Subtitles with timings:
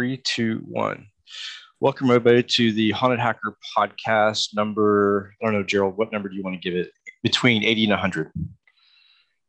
[0.00, 1.08] Three, two, one.
[1.78, 5.34] Welcome, everybody, to the Haunted Hacker podcast number.
[5.42, 6.90] I don't know, Gerald, what number do you want to give it?
[7.22, 8.32] Between 80 and 100.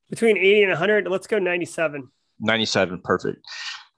[0.09, 1.07] Between 80 and 100.
[1.07, 2.05] Let's go 97.
[2.41, 3.37] 97, perfect.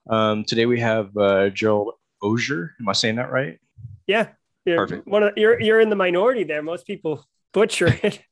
[0.07, 2.75] Um, today we have uh, Gerald Auger.
[2.79, 3.57] Am I saying that right?
[4.05, 4.27] Yeah.
[4.63, 5.07] You're Perfect.
[5.07, 6.61] One of, you're, you're in the minority there.
[6.61, 8.21] Most people butcher it.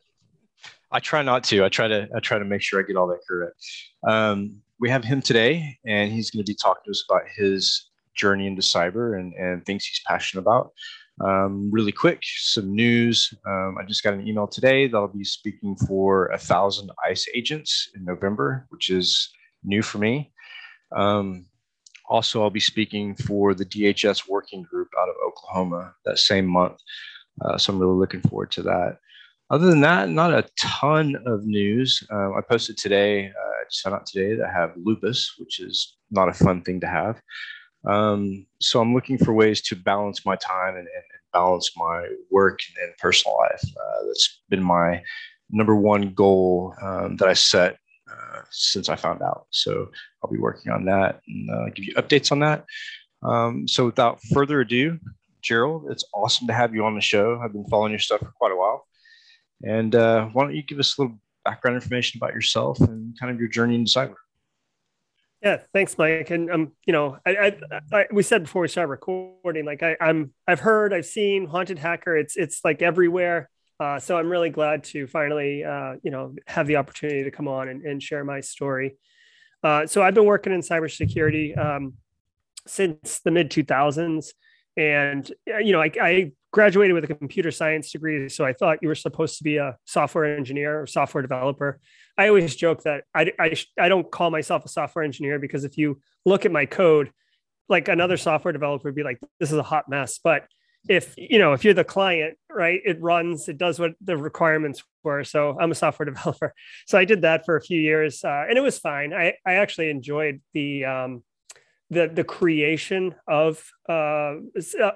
[0.92, 1.66] I try not to.
[1.66, 2.08] I try to.
[2.16, 3.56] I try to make sure I get all that correct.
[4.08, 7.91] Um, we have him today, and he's going to be talking to us about his
[8.16, 10.72] journey into cyber and, and things he's passionate about.
[11.24, 13.34] Um, really quick, some news.
[13.46, 17.28] Um, I just got an email today that I'll be speaking for a thousand ICE
[17.36, 19.30] agents in November, which is
[19.64, 20.32] new for me.
[20.96, 21.46] Um,
[22.10, 26.78] also, I'll be speaking for the DHS working group out of Oklahoma that same month.
[27.40, 28.98] Uh, so I'm really looking forward to that.
[29.50, 32.06] Other than that, not a ton of news.
[32.12, 35.60] Uh, I posted today, uh, I just found out today that I have lupus, which
[35.60, 37.22] is not a fun thing to have.
[37.86, 42.60] Um, so I'm looking for ways to balance my time and, and balance my work
[42.82, 43.64] and personal life.
[43.64, 45.02] Uh, that's been my
[45.50, 47.78] number one goal um, that I set
[48.10, 49.48] uh, since I found out.
[49.50, 49.90] So
[50.24, 52.66] I'll be working on that and uh, give you updates on that.
[53.24, 55.00] Um, so without further ado,
[55.42, 57.40] Gerald, it's awesome to have you on the show.
[57.44, 58.86] I've been following your stuff for quite a while.
[59.64, 63.32] And uh, why don't you give us a little background information about yourself and kind
[63.32, 64.16] of your journey into cyber?
[65.42, 66.30] Yeah, thanks, Mike.
[66.30, 69.98] And um, you know, I, I, I, we said before we started recording, like I,
[70.00, 72.16] I'm, I've heard, I've seen Haunted Hacker.
[72.16, 73.50] It's, it's like everywhere.
[73.80, 77.48] Uh, so I'm really glad to finally, uh, you know, have the opportunity to come
[77.48, 78.98] on and, and share my story.
[79.64, 81.94] Uh, so I've been working in cybersecurity um,
[82.68, 84.34] since the mid 2000s,
[84.78, 88.80] and uh, you know, I, I graduated with a computer science degree, so I thought
[88.82, 91.80] you were supposed to be a software engineer or software developer.
[92.18, 95.78] I always joke that I, I, I don't call myself a software engineer because if
[95.78, 97.12] you look at my code,
[97.70, 100.20] like another software developer would be like, this is a hot mess.
[100.22, 100.46] But
[100.90, 104.84] if you know if you're the client right it runs it does what the requirements
[105.04, 106.54] were so i'm a software developer
[106.88, 109.54] so i did that for a few years uh, and it was fine i i
[109.54, 111.24] actually enjoyed the um
[111.92, 114.36] the the creation of uh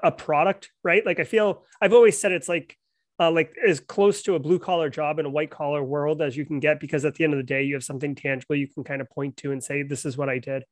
[0.01, 1.05] a product right?
[1.05, 2.75] Like i feel i've always said it's like
[3.17, 6.35] uh, like as close to a blue collar job in a white collar world as
[6.35, 8.67] you can get because at the end of the day you have something tangible you
[8.67, 10.63] can kind of point to and say this is what i did.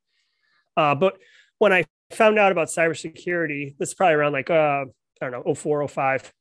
[0.75, 1.17] Uh, but
[1.59, 4.85] when i found out about cybersecurity this is probably around like uh,
[5.21, 6.33] i don't know 04 05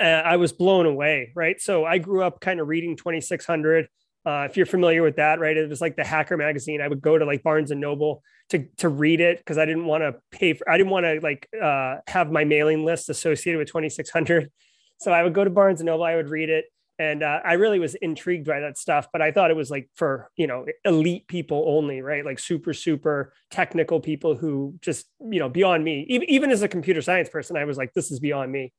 [0.00, 1.60] uh, i was blown away right?
[1.60, 3.88] So i grew up kind of reading 2600
[4.26, 5.56] uh, if you're familiar with that, right?
[5.56, 6.80] It was like the hacker magazine.
[6.80, 9.86] I would go to like Barnes and Noble to to read it because I didn't
[9.86, 10.68] want to pay for.
[10.68, 14.50] I didn't want to like uh, have my mailing list associated with 2600.
[14.98, 16.64] So I would go to Barnes and Noble, I would read it,
[16.98, 19.06] and uh, I really was intrigued by that stuff.
[19.12, 22.24] But I thought it was like for you know elite people only, right?
[22.24, 26.04] Like super super technical people who just you know beyond me.
[26.08, 28.72] Even, even as a computer science person, I was like, this is beyond me.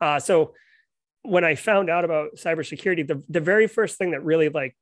[0.00, 0.52] Uh, so
[1.26, 4.76] when I found out about cybersecurity, the the very first thing that really like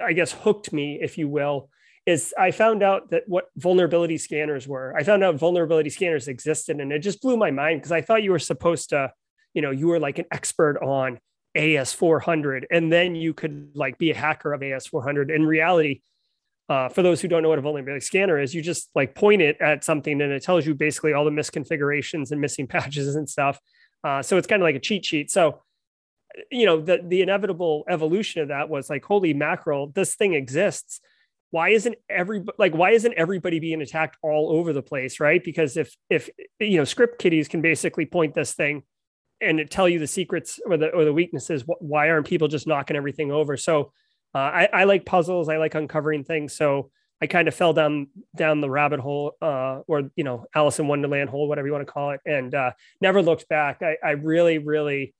[0.00, 1.70] I guess hooked me, if you will,
[2.06, 4.94] is I found out that what vulnerability scanners were.
[4.96, 8.22] I found out vulnerability scanners existed, and it just blew my mind because I thought
[8.22, 9.12] you were supposed to
[9.54, 11.18] you know you were like an expert on
[11.56, 16.00] AS400 and then you could like be a hacker of AS400 in reality
[16.68, 19.42] uh, for those who don't know what a vulnerability scanner is, you just like point
[19.42, 23.28] it at something and it tells you basically all the misconfigurations and missing patches and
[23.28, 23.58] stuff.
[24.04, 25.30] Uh, so it's kind of like a cheat sheet.
[25.30, 25.62] So,
[26.50, 31.00] you know, the, the inevitable evolution of that was like, holy mackerel, this thing exists.
[31.50, 35.42] Why isn't every like why isn't everybody being attacked all over the place, right?
[35.42, 36.28] Because if if
[36.58, 38.82] you know script kiddies can basically point this thing
[39.40, 41.64] and tell you the secrets or the or the weaknesses.
[41.78, 43.56] Why aren't people just knocking everything over?
[43.56, 43.92] So
[44.34, 45.48] uh, I, I like puzzles.
[45.48, 46.56] I like uncovering things.
[46.56, 46.90] So
[47.20, 50.88] I kind of fell down down the rabbit hole, uh, or you know, Alice in
[50.88, 53.82] Wonderland hole, whatever you want to call it, and uh, never looked back.
[53.82, 55.14] I, I really, really,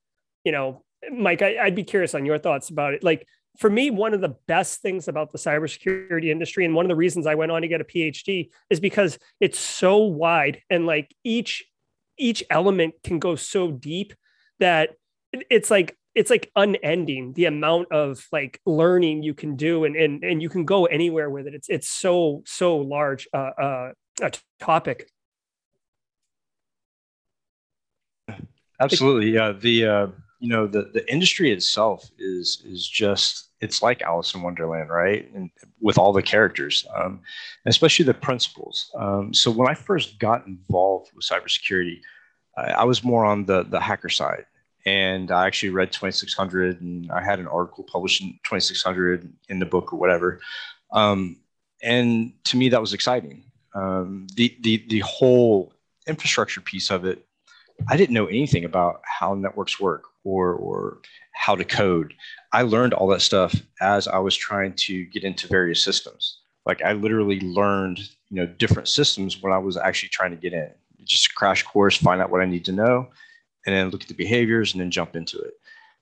[0.45, 3.05] you know, Mike, I, I'd be curious on your thoughts about it.
[3.05, 3.27] Like
[3.59, 6.97] for me, one of the best things about the cybersecurity industry, and one of the
[6.97, 11.15] reasons I went on to get a PhD, is because it's so wide, and like
[11.23, 11.65] each
[12.19, 14.15] each element can go so deep
[14.61, 14.91] that
[15.51, 20.23] it's like it's like unending the amount of like learning you can do and and,
[20.25, 21.55] and you can go anywhere with it.
[21.55, 25.09] It's it's so so large uh, uh, a topic.
[28.81, 29.31] Absolutely.
[29.31, 30.07] Yeah the uh,
[30.41, 35.33] you know the the industry itself is is just it's like alice in wonderland right?
[35.35, 35.51] And
[35.81, 37.21] with all the characters um,
[37.67, 42.01] especially the principles um, so when i first got involved with cybersecurity
[42.59, 44.45] I, I was more on the the hacker side
[44.87, 49.67] and I actually read 2600 and I had an article published in 2600 in the
[49.67, 50.41] book or whatever.
[50.93, 51.39] Um,
[51.83, 53.45] and to me, that was exciting.
[53.75, 55.73] Um, the the the whole
[56.07, 57.27] infrastructure piece of it,
[57.89, 60.99] I didn't know anything about how networks work or or
[61.33, 62.15] how to code.
[62.53, 66.39] I learned all that stuff as I was trying to get into various systems.
[66.65, 67.99] Like I literally learned,
[68.31, 70.71] you know, different systems when I was actually trying to get in.
[71.03, 73.09] Just crash course, find out what I need to know,
[73.67, 75.55] and then look at the behaviors and then jump into it.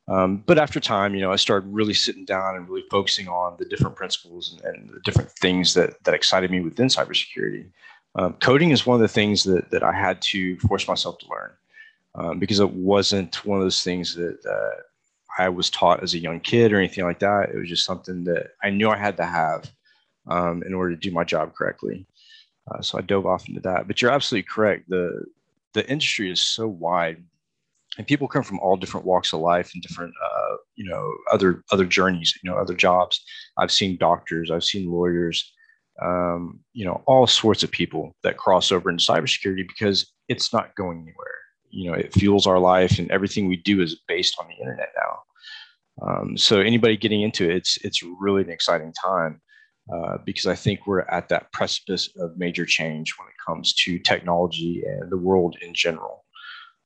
[0.08, 3.56] Um, but after time, you know, I started really sitting down and really focusing on
[3.58, 7.66] the different principles and, and the different things that that excited me within cybersecurity.
[8.16, 11.28] Um, coding is one of the things that that I had to force myself to
[11.28, 11.52] learn
[12.14, 14.82] um, because it wasn't one of those things that uh,
[15.38, 17.50] I was taught as a young kid or anything like that.
[17.50, 19.70] It was just something that I knew I had to have
[20.26, 22.06] um, in order to do my job correctly.
[22.70, 23.86] Uh, so I dove off into that.
[23.86, 24.88] But you're absolutely correct.
[24.88, 25.24] the
[25.72, 27.22] The industry is so wide
[27.98, 31.62] and people come from all different walks of life and different uh, you know other
[31.72, 33.22] other journeys you know other jobs.
[33.58, 35.52] I've seen doctors i've seen lawyers
[36.00, 40.74] um, you know all sorts of people that cross over into cybersecurity because it's not
[40.74, 41.38] going anywhere.
[41.70, 44.90] You know it fuels our life and everything we do is based on the internet
[44.96, 45.18] now.
[46.06, 49.40] Um, so anybody getting into it it's it's really an exciting time
[49.92, 53.98] uh, because I think we're at that precipice of major change when it comes to
[53.98, 56.24] technology and the world in general.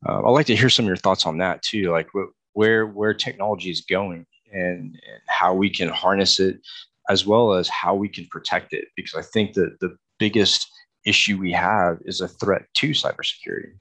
[0.07, 2.09] Uh, I'd like to hear some of your thoughts on that too, like
[2.53, 6.61] where where technology is going and, and how we can harness it,
[7.09, 8.89] as well as how we can protect it.
[8.97, 10.67] Because I think that the biggest
[11.05, 13.79] issue we have is a threat to cybersecurity.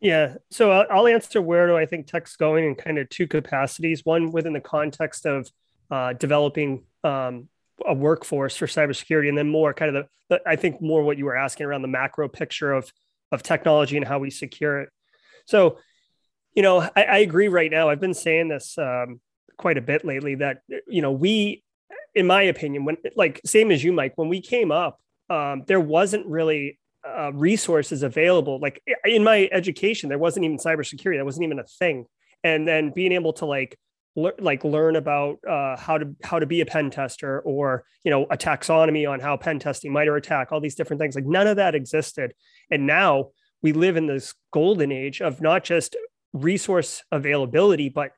[0.00, 4.04] Yeah, so I'll answer where do I think tech's going in kind of two capacities.
[4.04, 5.50] One within the context of
[5.90, 7.48] uh, developing um,
[7.84, 11.16] a workforce for cybersecurity, and then more kind of the, the I think more what
[11.18, 12.92] you were asking around the macro picture of
[13.32, 14.90] of technology and how we secure it.
[15.46, 15.78] So,
[16.54, 17.88] you know, I, I agree right now.
[17.88, 19.20] I've been saying this um,
[19.56, 21.62] quite a bit lately that, you know, we,
[22.14, 25.80] in my opinion, when like same as you, Mike, when we came up, um, there
[25.80, 28.58] wasn't really uh, resources available.
[28.60, 31.18] Like in my education, there wasn't even cybersecurity.
[31.18, 32.06] That wasn't even a thing.
[32.42, 33.78] And then being able to like
[34.16, 38.10] le- like learn about uh, how to how to be a pen tester or you
[38.10, 41.26] know a taxonomy on how pen testing might or attack all these different things like
[41.26, 42.32] none of that existed
[42.70, 43.30] and now
[43.62, 45.96] we live in this golden age of not just
[46.32, 48.12] resource availability but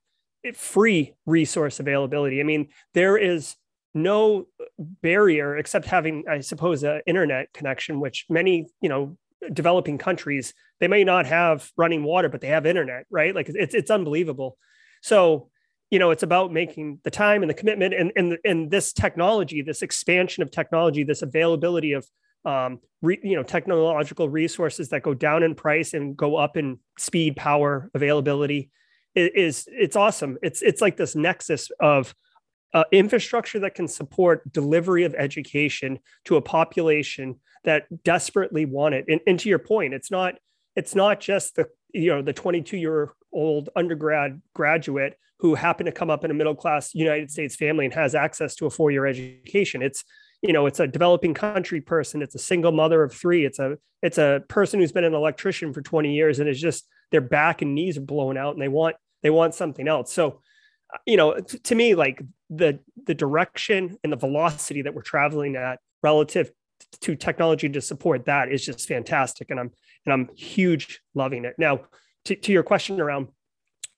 [0.55, 2.41] free resource availability.
[2.41, 3.56] I mean there is
[3.95, 4.47] no
[4.79, 9.17] barrier except having i suppose an internet connection which many you know
[9.53, 13.35] developing countries they may not have running water but they have internet right?
[13.35, 14.56] Like it's it's unbelievable.
[15.03, 15.50] So
[15.91, 19.62] you know it's about making the time and the commitment and and, and this technology
[19.62, 22.06] this expansion of technology this availability of
[22.49, 26.79] um, re, you know technological resources that go down in price and go up in
[26.99, 28.71] speed power availability
[29.15, 32.15] is, is it's awesome it's it's like this nexus of
[32.73, 39.05] uh, infrastructure that can support delivery of education to a population that desperately want it
[39.09, 40.35] and, and to your point it's not
[40.75, 45.93] it's not just the you know the 22 year old undergrad graduate who happened to
[45.93, 48.91] come up in a middle class United States family and has access to a four
[48.91, 49.83] year education.
[49.83, 50.03] It's
[50.43, 52.23] you know it's a developing country person.
[52.23, 53.44] It's a single mother of three.
[53.44, 56.87] It's a it's a person who's been an electrician for 20 years and it's just
[57.11, 60.12] their back and knees are blown out and they want they want something else.
[60.12, 60.40] So
[61.06, 65.81] you know to me like the the direction and the velocity that we're traveling at
[66.02, 66.50] relative
[67.00, 69.71] to technology to support that is just fantastic and i'm
[70.07, 71.54] and i'm huge loving it.
[71.59, 71.80] Now
[72.26, 73.28] to, to your question around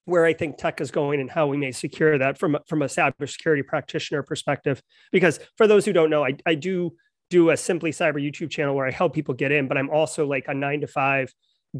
[0.04, 2.87] where I think tech is going and how we may secure that from from a
[2.87, 4.83] cybersecurity practitioner perspective.
[5.12, 6.92] Because for those who don't know, I, I do
[7.30, 10.26] do a simply cyber YouTube channel where I help people get in, but I'm also
[10.26, 11.33] like a nine to five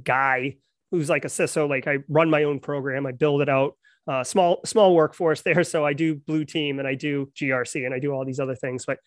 [0.03, 0.57] guy
[0.91, 1.69] who's like a CISO.
[1.69, 3.77] Like I run my own program, I build it out.
[4.07, 7.95] Uh, small small workforce there, so I do blue team and I do GRC and
[7.95, 8.85] I do all these other things.
[8.87, 8.99] But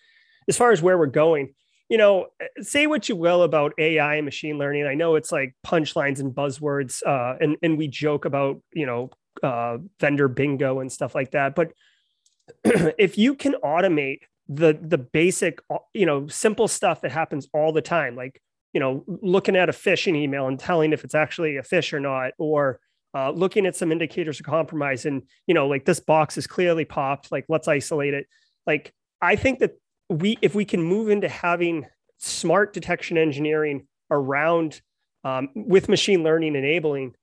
[0.47, 1.53] as far as where we're going,
[1.93, 2.25] you know,
[2.59, 4.87] say what you will about AI and machine learning.
[4.87, 9.11] I know it's like punchlines and buzzwords, uh, and and we joke about you know
[9.43, 11.53] uh, vendor bingo and stuff like that.
[11.53, 11.71] But
[12.63, 17.71] if you can automate the the basic, uh, you know, simple stuff that happens all
[17.71, 18.41] the time, like
[18.73, 21.99] you know, looking at a phishing email and telling if it's actually a fish or
[21.99, 22.79] not, or
[23.13, 26.85] uh, looking at some indicators of compromise, and you know, like this box is clearly
[26.85, 27.31] popped.
[27.31, 28.25] Like let's isolate it.
[28.65, 29.75] Like I think that
[30.13, 31.85] we if we can move into having
[32.17, 34.81] smart detection engineering around
[35.23, 37.13] um, with machine learning enabling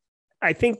[0.42, 0.78] i think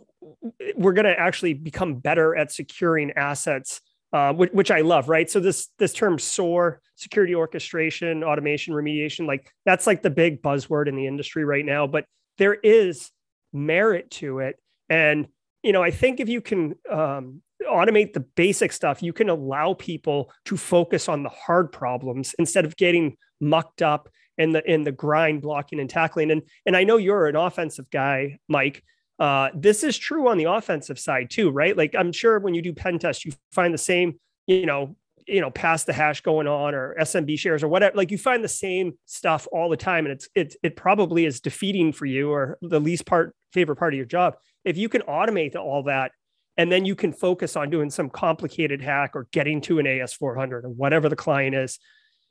[0.76, 3.80] we're going to actually become better at securing assets
[4.12, 5.30] uh, which, which, I love, right?
[5.30, 10.88] So this this term SOAR, security orchestration, automation, remediation, like that's like the big buzzword
[10.88, 11.86] in the industry right now.
[11.86, 13.12] But there is
[13.52, 14.56] merit to it,
[14.88, 15.28] and
[15.62, 19.74] you know, I think if you can um, automate the basic stuff, you can allow
[19.74, 24.84] people to focus on the hard problems instead of getting mucked up in the in
[24.84, 26.30] the grind blocking and tackling.
[26.30, 28.82] And and I know you're an offensive guy, Mike.
[29.18, 31.76] Uh, this is true on the offensive side too, right?
[31.76, 35.42] Like I'm sure when you do pen tests, you find the same, you know, you
[35.42, 37.94] know, pass the hash going on or SMB shares or whatever.
[37.94, 41.40] Like you find the same stuff all the time, and it's it it probably is
[41.40, 44.36] defeating for you or the least part favorite part of your job.
[44.64, 46.12] If you can automate all that
[46.56, 50.64] and then you can focus on doing some complicated hack or getting to an AS400
[50.64, 51.78] or whatever the client is.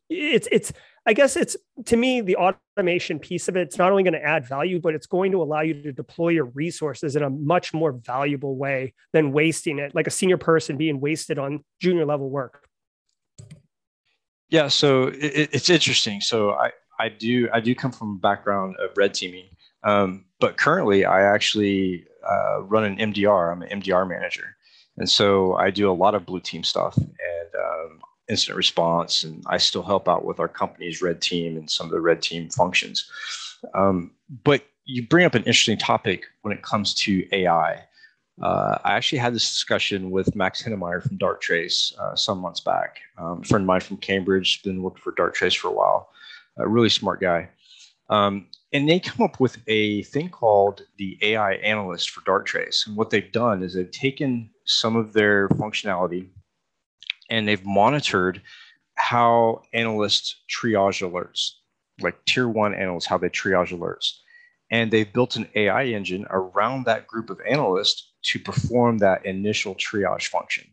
[0.09, 0.73] It's it's
[1.05, 3.61] I guess it's to me the automation piece of it.
[3.61, 6.29] It's not only going to add value, but it's going to allow you to deploy
[6.29, 10.77] your resources in a much more valuable way than wasting it, like a senior person
[10.77, 12.67] being wasted on junior level work.
[14.49, 16.21] Yeah, so it, it's interesting.
[16.21, 19.45] So I I do I do come from a background of red teaming,
[19.83, 23.51] um, but currently I actually uh, run an MDR.
[23.51, 24.55] I'm an MDR manager,
[24.97, 29.43] and so I do a lot of blue team stuff and um, incident response, and
[29.47, 32.49] I still help out with our company's red team and some of the red team
[32.49, 33.09] functions.
[33.73, 34.11] Um,
[34.43, 37.83] but you bring up an interesting topic when it comes to AI.
[38.41, 42.99] Uh, I actually had this discussion with Max Heinemeyer from Darktrace uh, some months back.
[43.17, 46.09] Um, friend of mine from Cambridge, been working for Darktrace for a while.
[46.57, 47.49] A really smart guy.
[48.09, 52.87] Um, and they come up with a thing called the AI analyst for Darktrace.
[52.87, 56.27] And what they've done is they've taken some of their functionality
[57.29, 58.41] and they've monitored
[58.95, 61.51] how analysts triage alerts,
[62.01, 64.13] like tier one analysts, how they triage alerts.
[64.71, 69.73] And they've built an AI engine around that group of analysts to perform that initial
[69.75, 70.67] triage function.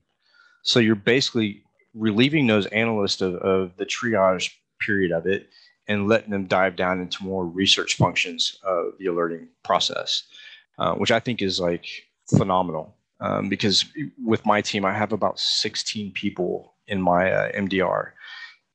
[0.65, 1.63] So you're basically
[1.95, 4.51] relieving those analysts of, of the triage
[4.81, 5.49] period of it
[5.89, 10.25] and letting them dive down into more research functions of the alerting process,
[10.79, 11.87] uh, which I think is like
[12.37, 12.95] phenomenal.
[13.21, 13.85] Um, because
[14.23, 18.11] with my team, I have about 16 people in my uh, MDR,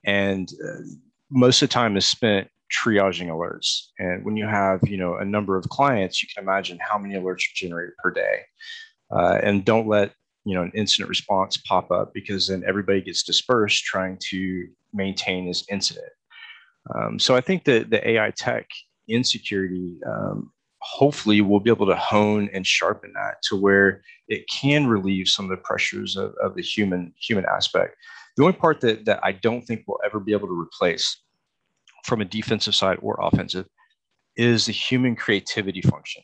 [0.03, 0.81] and uh,
[1.29, 3.87] most of the time is spent triaging alerts.
[3.99, 7.15] And when you have, you know, a number of clients, you can imagine how many
[7.15, 8.41] alerts are generated per day.
[9.11, 10.13] Uh, and don't let
[10.45, 15.45] you know an incident response pop up because then everybody gets dispersed trying to maintain
[15.45, 16.11] this incident.
[16.95, 18.67] Um, so I think that the AI tech
[19.07, 24.47] in security, um, hopefully, we'll be able to hone and sharpen that to where it
[24.49, 27.95] can relieve some of the pressures of, of the human human aspect.
[28.37, 31.21] The only part that that I don't think we'll ever be able to replace
[32.03, 33.67] from a defensive side or offensive
[34.35, 36.23] is the human creativity function.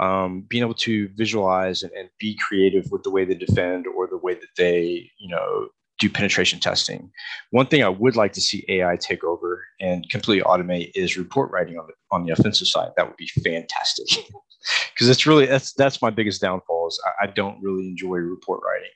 [0.00, 4.06] Um, being able to visualize and, and, be creative with the way they defend or
[4.06, 7.10] the way that they, you know, do penetration testing.
[7.50, 11.50] One thing I would like to see AI take over and completely automate is report
[11.50, 12.90] writing on the on the offensive side.
[12.96, 14.06] That would be fantastic.
[14.92, 18.60] Because it's really that's that's my biggest downfall is I, I don't really enjoy report
[18.64, 18.90] writing.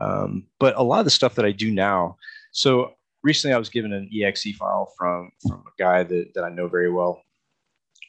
[0.00, 2.16] Um, but a lot of the stuff that I do now.
[2.50, 2.90] So
[3.22, 6.68] recently, I was given an exe file from from a guy that that I know
[6.68, 7.22] very well,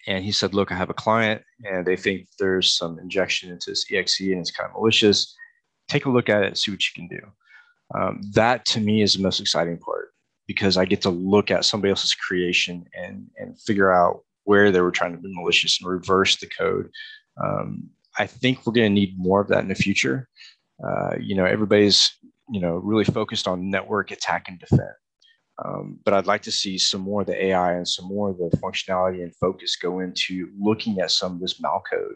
[0.08, 3.70] and he said, "Look, I have a client, and they think there's some injection into
[3.70, 5.36] this exe, and it's kind of malicious.
[5.88, 7.20] Take a look at it, see what you can do."
[7.96, 10.10] Um, that to me is the most exciting part
[10.48, 14.82] because I get to look at somebody else's creation and and figure out where they
[14.82, 16.90] were trying to be malicious and reverse the code.
[17.44, 20.28] Um, I think we're going to need more of that in the future.
[20.86, 22.12] Uh, you know, everybody's
[22.50, 24.96] you know really focused on network attack and defend.
[25.64, 28.38] Um, but I'd like to see some more of the AI and some more of
[28.38, 32.14] the functionality and focus go into looking at some of this malcode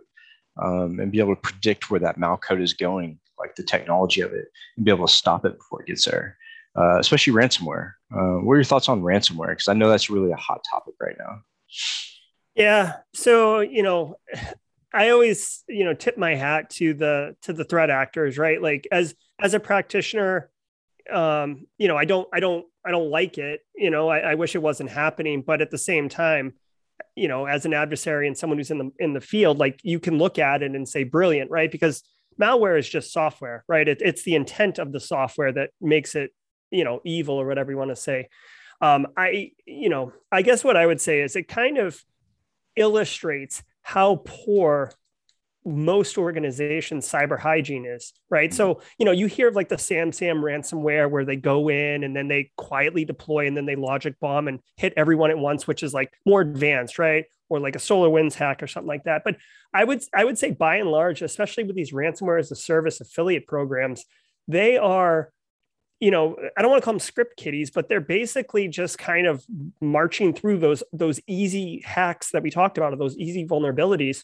[0.61, 4.31] um, and be able to predict where that malcode is going like the technology of
[4.33, 4.45] it
[4.77, 6.37] and be able to stop it before it gets there,
[6.77, 7.93] uh, especially ransomware.
[8.13, 9.49] Uh, what are your thoughts on ransomware?
[9.49, 11.41] Because I know that's really a hot topic right now.
[12.55, 12.97] Yeah.
[13.13, 14.15] So, you know,
[14.93, 18.61] I always, you know, tip my hat to the to the threat actors, right?
[18.61, 20.49] Like as as a practitioner,
[21.11, 23.61] um, you know, I don't I don't I don't like it.
[23.75, 26.53] You know, I, I wish it wasn't happening, but at the same time,
[27.15, 29.99] you know, as an adversary and someone who's in the in the field, like you
[29.99, 31.71] can look at it and say brilliant, right?
[31.71, 32.03] Because
[32.41, 33.87] malware is just software, right?
[33.87, 36.31] It, it's the intent of the software that makes it,
[36.71, 38.29] you know, evil or whatever you want to say.
[38.81, 42.03] Um, I, you know, I guess what I would say is it kind of
[42.75, 44.91] illustrates how poor
[45.65, 48.57] most organizations cyber hygiene is right mm-hmm.
[48.57, 52.15] so you know you hear of like the SamSam ransomware where they go in and
[52.15, 55.83] then they quietly deploy and then they logic bomb and hit everyone at once which
[55.83, 59.23] is like more advanced right or like a SolarWinds hack or something like that.
[59.25, 59.35] But
[59.73, 63.01] I would I would say by and large, especially with these ransomware as a service
[63.01, 64.05] affiliate programs,
[64.47, 65.31] they are,
[65.99, 69.27] you know, I don't want to call them script kiddies, but they're basically just kind
[69.27, 69.43] of
[69.81, 74.23] marching through those those easy hacks that we talked about, of those easy vulnerabilities.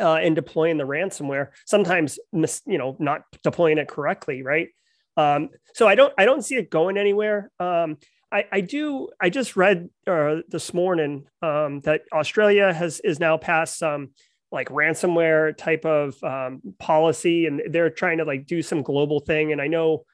[0.00, 1.48] Uh, and deploying the ransomware.
[1.66, 4.68] Sometimes, mis- you know, not deploying it correctly, right?
[5.16, 7.50] Um, so I don't I don't see it going anywhere.
[7.60, 7.98] Um,
[8.32, 9.08] I, I do.
[9.20, 14.10] I just read uh, this morning um, that Australia has is now passed some
[14.52, 19.52] like ransomware type of um, policy, and they're trying to like do some global thing.
[19.52, 20.04] And I know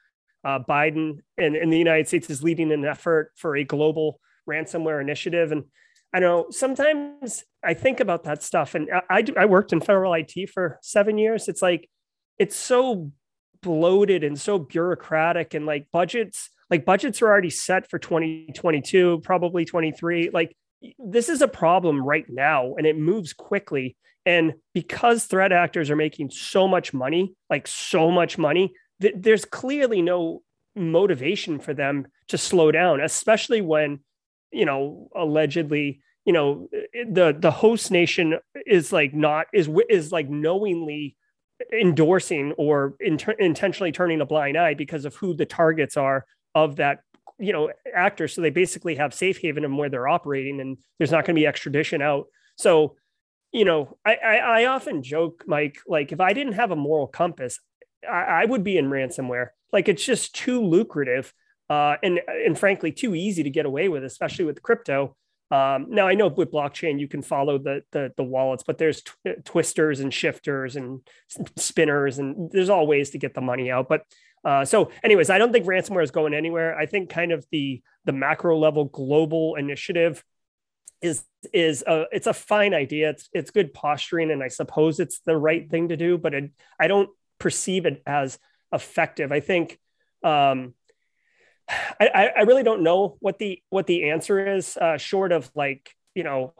[0.43, 5.01] uh, Biden and, and the United States is leading an effort for a global ransomware
[5.01, 5.51] initiative.
[5.51, 5.65] And
[6.13, 10.13] I know sometimes I think about that stuff, and I, I, I worked in federal
[10.13, 11.47] IT for seven years.
[11.47, 11.89] It's like
[12.37, 13.11] it's so
[13.61, 19.65] bloated and so bureaucratic, and like budgets, like budgets are already set for 2022, probably
[19.65, 20.29] 23.
[20.31, 20.55] Like
[20.99, 23.97] this is a problem right now, and it moves quickly.
[24.25, 29.45] And because threat actors are making so much money, like so much money, th- there's
[29.45, 30.41] clearly no
[30.75, 33.99] motivation for them to slow down, especially when
[34.51, 36.69] you know allegedly you know
[37.09, 41.15] the the host nation is like not is is like knowingly
[41.73, 46.77] endorsing or inter- intentionally turning a blind eye because of who the targets are of
[46.77, 46.99] that
[47.39, 48.27] you know actor.
[48.27, 51.39] So they basically have safe haven in where they're operating and there's not going to
[51.39, 52.25] be extradition out.
[52.57, 52.95] So
[53.51, 57.07] you know I, I, I often joke mike like if i didn't have a moral
[57.07, 57.61] compass
[58.07, 59.47] I, I would be in ransomware.
[59.71, 61.33] Like it's just too lucrative
[61.69, 65.15] uh, and and frankly too easy to get away with, especially with crypto.
[65.49, 69.01] Um, now I know with blockchain you can follow the the, the wallets, but there's
[69.01, 71.01] tw- twisters and shifters and
[71.55, 73.87] spinners, and there's all ways to get the money out.
[73.87, 74.03] But
[74.43, 76.77] uh, so, anyways, I don't think ransomware is going anywhere.
[76.77, 80.23] I think kind of the the macro level global initiative
[81.01, 83.09] is is a it's a fine idea.
[83.11, 86.17] It's it's good posturing, and I suppose it's the right thing to do.
[86.17, 87.09] But it, I don't
[87.39, 88.39] perceive it as
[88.71, 89.31] effective.
[89.31, 89.79] I think
[90.23, 90.73] um,
[91.69, 95.91] I, I really don't know what the what the answer is, uh, short of like
[96.15, 96.53] you know,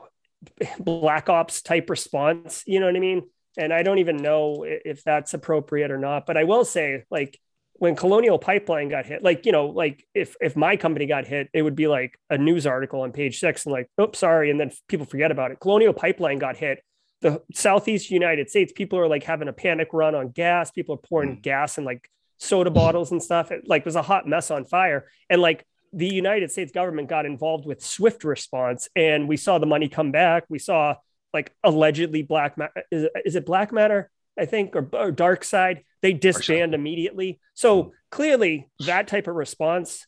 [0.79, 2.63] black ops type response.
[2.67, 3.23] You know what I mean?
[3.57, 6.25] And I don't even know if that's appropriate or not.
[6.25, 7.39] But I will say, like
[7.73, 11.49] when Colonial Pipeline got hit, like you know, like if if my company got hit,
[11.53, 14.59] it would be like a news article on page six, and like, oops, sorry, and
[14.59, 15.59] then people forget about it.
[15.59, 16.83] Colonial Pipeline got hit.
[17.21, 20.69] The Southeast United States, people are like having a panic run on gas.
[20.69, 21.41] People are pouring mm.
[21.41, 23.51] gas and like soda bottles and stuff.
[23.51, 25.07] It like was a hot mess on fire.
[25.29, 29.65] And like the United States government got involved with swift response and we saw the
[29.65, 30.43] money come back.
[30.49, 30.95] We saw
[31.33, 34.05] like allegedly black ma- is, it, is it BlackMatter
[34.39, 37.39] I think or, or DarkSide they disband immediately.
[37.53, 37.89] So hmm.
[38.11, 40.05] clearly that type of response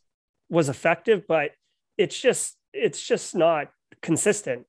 [0.50, 1.52] was effective, but
[1.98, 4.66] it's just it's just not consistent.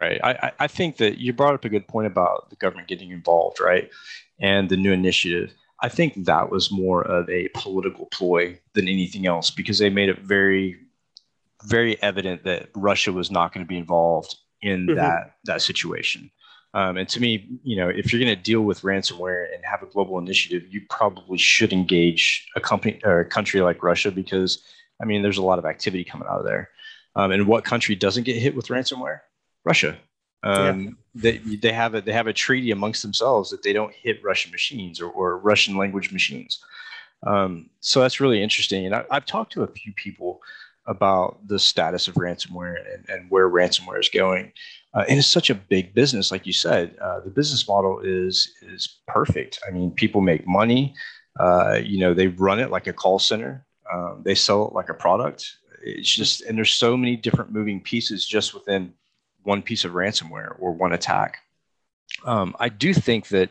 [0.00, 0.20] Right.
[0.24, 3.60] I, I think that you brought up a good point about the government getting involved,
[3.60, 3.90] right?
[4.40, 5.52] And the new initiative.
[5.82, 10.08] I think that was more of a political ploy than anything else because they made
[10.08, 10.76] it very,
[11.64, 14.96] very evident that Russia was not going to be involved in mm-hmm.
[14.96, 16.30] that that situation.
[16.74, 19.82] Um, and to me, you know, if you're going to deal with ransomware and have
[19.82, 24.62] a global initiative, you probably should engage a company or a country like Russia because,
[25.00, 26.70] I mean, there's a lot of activity coming out of there.
[27.14, 29.20] Um, and what country doesn't get hit with ransomware?
[29.64, 29.98] Russia.
[30.42, 30.90] Um, yeah.
[31.14, 34.50] They they have a they have a treaty amongst themselves that they don't hit Russian
[34.50, 36.58] machines or, or Russian language machines.
[37.24, 38.86] Um, so that's really interesting.
[38.86, 40.40] And I, have talked to a few people
[40.86, 44.52] about the status of ransomware and, and where ransomware is going.
[44.94, 46.96] Uh, and it's such a big business, like you said.
[47.00, 49.60] Uh, the business model is is perfect.
[49.66, 50.94] I mean, people make money.
[51.38, 53.64] Uh, you know, they run it like a call center.
[53.92, 55.56] Um, they sell it like a product.
[55.82, 58.92] It's just, and there's so many different moving pieces just within
[59.44, 61.38] one piece of ransomware or one attack.
[62.24, 63.50] Um, I do think that,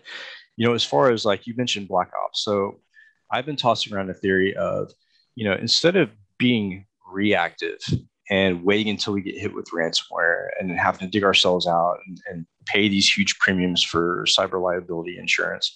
[0.58, 2.80] you know, as far as like you mentioned Black Ops, so
[3.32, 4.92] I've been tossing around a theory of,
[5.36, 7.80] you know, instead of being reactive
[8.30, 12.18] and waiting until we get hit with ransomware and having to dig ourselves out and,
[12.30, 15.74] and pay these huge premiums for cyber liability insurance,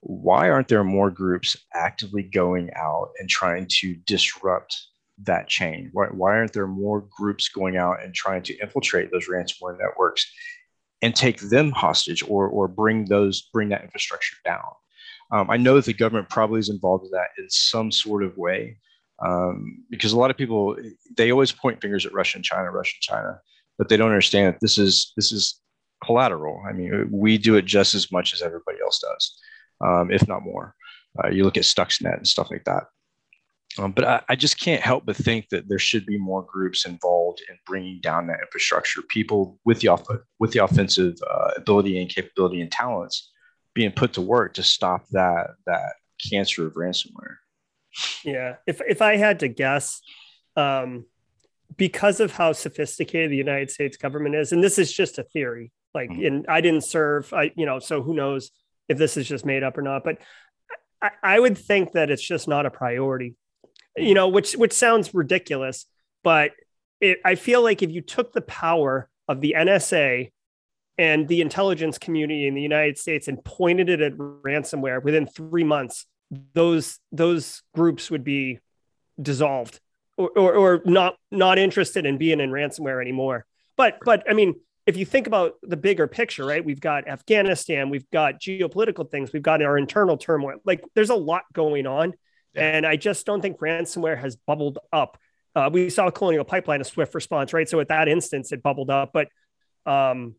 [0.00, 4.88] why aren't there more groups actively going out and trying to disrupt
[5.24, 5.90] that chain?
[5.92, 10.30] Why, why aren't there more groups going out and trying to infiltrate those ransomware networks
[11.02, 14.64] and take them hostage or, or bring those bring that infrastructure down?
[15.30, 18.36] Um, I know that the government probably is involved in that in some sort of
[18.36, 18.78] way
[19.24, 20.76] um, because a lot of people
[21.16, 23.40] they always point fingers at Russia and China, Russia and China,
[23.76, 25.60] but they don't understand that this is this is
[26.04, 26.62] collateral.
[26.68, 29.38] I mean, we do it just as much as everybody else does,
[29.80, 30.74] um, if not more.
[31.22, 32.84] Uh, you look at Stuxnet and stuff like that.
[33.78, 36.84] Um, but I, I, just can't help but think that there should be more groups
[36.84, 39.02] involved in bringing down that infrastructure.
[39.02, 40.06] People with the off-
[40.38, 43.30] with the offensive uh, ability and capability and talents
[43.74, 45.94] being put to work to stop that that
[46.30, 47.36] cancer of ransomware.
[48.24, 50.00] Yeah, if if I had to guess,
[50.56, 51.06] um,
[51.76, 55.72] because of how sophisticated the United States government is, and this is just a theory,
[55.94, 56.26] Like, mm-hmm.
[56.26, 57.32] and I didn't serve.
[57.32, 58.50] I, you know, so who knows
[58.88, 60.04] if this is just made up or not?
[60.04, 60.18] But
[61.00, 63.36] I, I would think that it's just not a priority.
[63.96, 65.86] You know, which which sounds ridiculous,
[66.22, 66.52] but
[67.00, 70.30] it, I feel like if you took the power of the NSA
[70.96, 75.64] and the intelligence community in the United States and pointed it at ransomware within three
[75.64, 76.06] months,
[76.54, 78.58] those those groups would be
[79.20, 79.80] dissolved
[80.16, 83.46] or, or, or not not interested in being in ransomware anymore.
[83.76, 86.64] But but I mean, if you think about the bigger picture, right?
[86.64, 90.58] We've got Afghanistan, we've got geopolitical things, we've got our internal turmoil.
[90.64, 92.14] Like there's a lot going on.
[92.58, 95.18] And I just don't think ransomware has bubbled up.
[95.54, 97.68] Uh, we saw Colonial Pipeline a swift response, right?
[97.68, 99.12] So at that instance, it bubbled up.
[99.12, 99.28] But
[99.86, 100.34] um,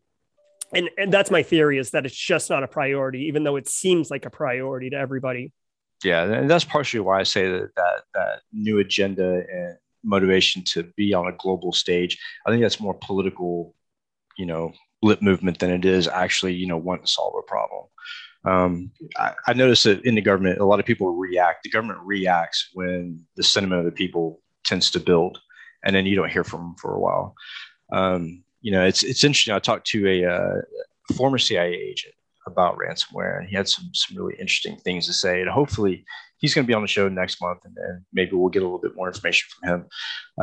[0.74, 3.68] and and that's my theory is that it's just not a priority, even though it
[3.68, 5.52] seems like a priority to everybody
[6.04, 10.84] yeah and that's partially why i say that that that new agenda and motivation to
[10.96, 13.76] be on a global stage i think that's more political
[14.38, 17.86] you know lip movement than it is actually you know want to solve a problem
[18.46, 22.00] um, I, I noticed that in the government a lot of people react the government
[22.04, 25.40] reacts when the sentiment of the people tends to build
[25.84, 27.36] and then you don't hear from them for a while
[27.92, 30.62] um, you know it's it's interesting i talked to a uh,
[31.16, 32.14] former cia agent
[32.52, 35.42] about ransomware, and he had some some really interesting things to say.
[35.42, 36.06] And hopefully,
[36.38, 38.66] he's going to be on the show next month, and, and maybe we'll get a
[38.66, 39.88] little bit more information from him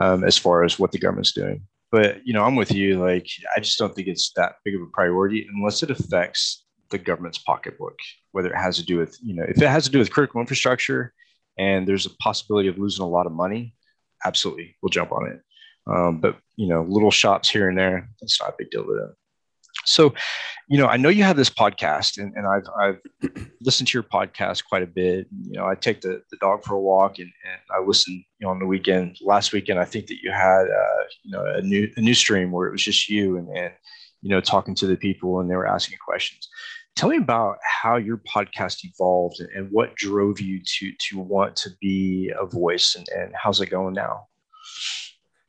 [0.00, 1.62] um, as far as what the government's doing.
[1.90, 2.98] But you know, I'm with you.
[2.98, 6.99] Like, I just don't think it's that big of a priority unless it affects the
[6.99, 7.99] government's pocketbook.
[8.33, 10.40] Whether it has to do with you know, if it has to do with critical
[10.40, 11.12] infrastructure,
[11.59, 13.75] and there's a possibility of losing a lot of money,
[14.25, 15.40] absolutely, we'll jump on it.
[15.88, 18.94] Um, but you know, little shops here and there, that's not a big deal to
[18.94, 19.14] them.
[19.85, 20.14] So,
[20.68, 24.03] you know, I know you have this podcast, and, and I've I've listened to your
[24.03, 25.29] podcast quite a bit.
[25.31, 28.25] You know, I take the, the dog for a walk, and, and I listen.
[28.38, 31.44] You know, on the weekend, last weekend, I think that you had uh, you know
[31.44, 33.72] a new a new stream where it was just you and and
[34.22, 36.48] you know talking to the people, and they were asking questions.
[36.94, 41.70] Tell me about how your podcast evolved and, what drove you to to want to
[41.81, 44.29] be a voice, and, and how's it going now?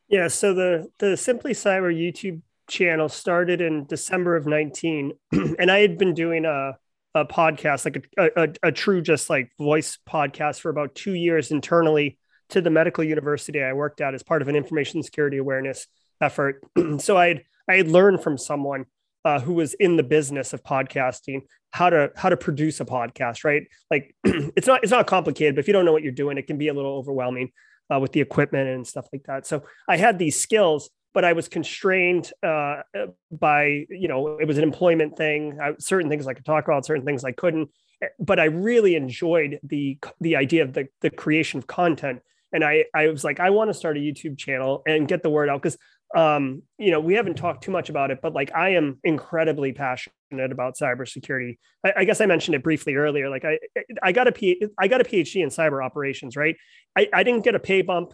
[0.09, 5.13] Yeah, so the the Simply Cyber YouTube channel started in December of 19.
[5.31, 6.77] and I had been doing a,
[7.15, 11.51] a podcast, like a, a, a, true, just like voice podcast for about two years
[11.51, 15.87] internally to the medical university I worked at as part of an information security awareness
[16.21, 16.63] effort.
[16.99, 18.85] so I had, I had learned from someone
[19.25, 23.43] uh, who was in the business of podcasting how to how to produce a podcast
[23.43, 26.37] right like it's not it's not complicated but if you don't know what you're doing
[26.37, 27.51] it can be a little overwhelming
[27.93, 31.33] uh, with the equipment and stuff like that so i had these skills but I
[31.33, 32.83] was constrained uh,
[33.31, 35.57] by, you know, it was an employment thing.
[35.59, 37.71] I, certain things I could talk about, certain things I couldn't.
[38.19, 42.85] But I really enjoyed the the idea of the the creation of content, and I
[42.93, 45.61] I was like, I want to start a YouTube channel and get the word out
[45.61, 45.77] because
[46.15, 49.73] um, you know, we haven't talked too much about it, but like I am incredibly
[49.73, 51.57] passionate about cybersecurity.
[51.83, 53.29] I, I guess I mentioned it briefly earlier.
[53.29, 53.59] Like I,
[54.01, 56.55] I got a P, I got a PhD in cyber operations, right?
[56.97, 58.13] I, I didn't get a pay bump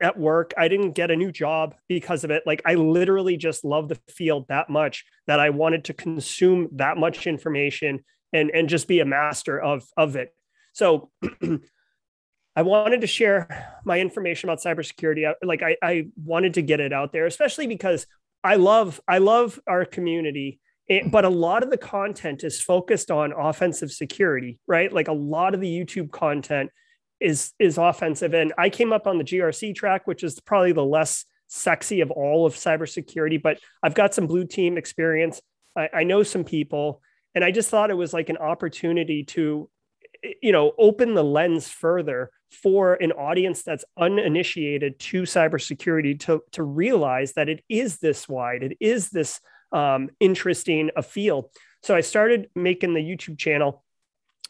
[0.00, 0.52] at work.
[0.56, 2.44] I didn't get a new job because of it.
[2.46, 6.96] Like I literally just love the field that much that I wanted to consume that
[6.96, 10.34] much information and and just be a master of of it.
[10.72, 11.10] So
[12.56, 15.32] I wanted to share my information about cybersecurity.
[15.42, 18.06] Like I, I wanted to get it out there, especially because
[18.42, 20.60] I love I love our community.
[21.10, 24.92] But a lot of the content is focused on offensive security, right?
[24.92, 26.70] Like a lot of the YouTube content
[27.20, 28.34] is is offensive.
[28.34, 32.10] And I came up on the GRC track, which is probably the less sexy of
[32.10, 35.40] all of cybersecurity, but I've got some blue team experience.
[35.76, 37.00] I, I know some people,
[37.34, 39.68] and I just thought it was like an opportunity to,
[40.42, 46.62] you know, open the lens further for an audience that's uninitiated to cybersecurity to to
[46.62, 49.40] realize that it is this wide, it is this
[49.72, 51.50] um, interesting a field.
[51.82, 53.84] So I started making the YouTube channel,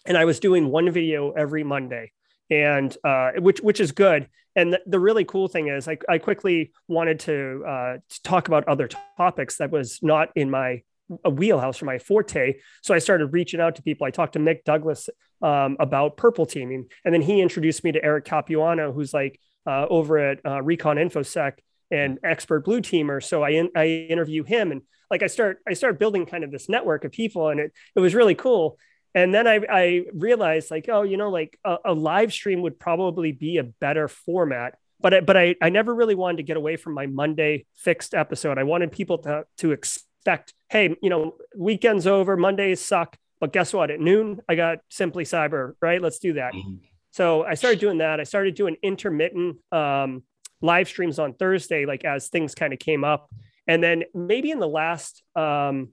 [0.07, 2.13] and I was doing one video every Monday
[2.51, 4.29] and uh, which which is good.
[4.57, 8.47] And the, the, really cool thing is, I, I quickly wanted to, uh, to talk
[8.47, 10.83] about other topics that was not in my
[11.25, 12.55] a wheelhouse or my forte.
[12.83, 14.07] So I started reaching out to people.
[14.07, 15.11] I talked to Mick Douglas
[15.45, 19.87] um, about purple teaming, and then he introduced me to Eric Capuano, who's like uh,
[19.89, 21.59] over at uh, Recon InfoSec
[21.91, 23.23] and expert blue teamer.
[23.23, 26.51] So I in, I interview him, and like I start I start building kind of
[26.51, 28.79] this network of people, and it it was really cool.
[29.15, 32.81] And then I, I realized like oh you know like a, a, live stream would
[32.81, 36.57] probably be a better format but I, but I, I never really wanted to get
[36.57, 38.59] away from my monday fixed episode.
[38.59, 43.75] I wanted people to to expect hey you know weekends over mondays suck but guess
[43.75, 46.77] what at noon i got simply cyber right let's do that mm-hmm.
[47.11, 50.23] so i started doing that i started doing intermittent um,
[50.63, 53.29] live streams on thursday like as things kind of came up
[53.67, 55.89] and then maybe in the last um,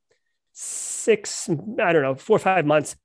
[0.54, 2.96] six, I don't know, four or five months,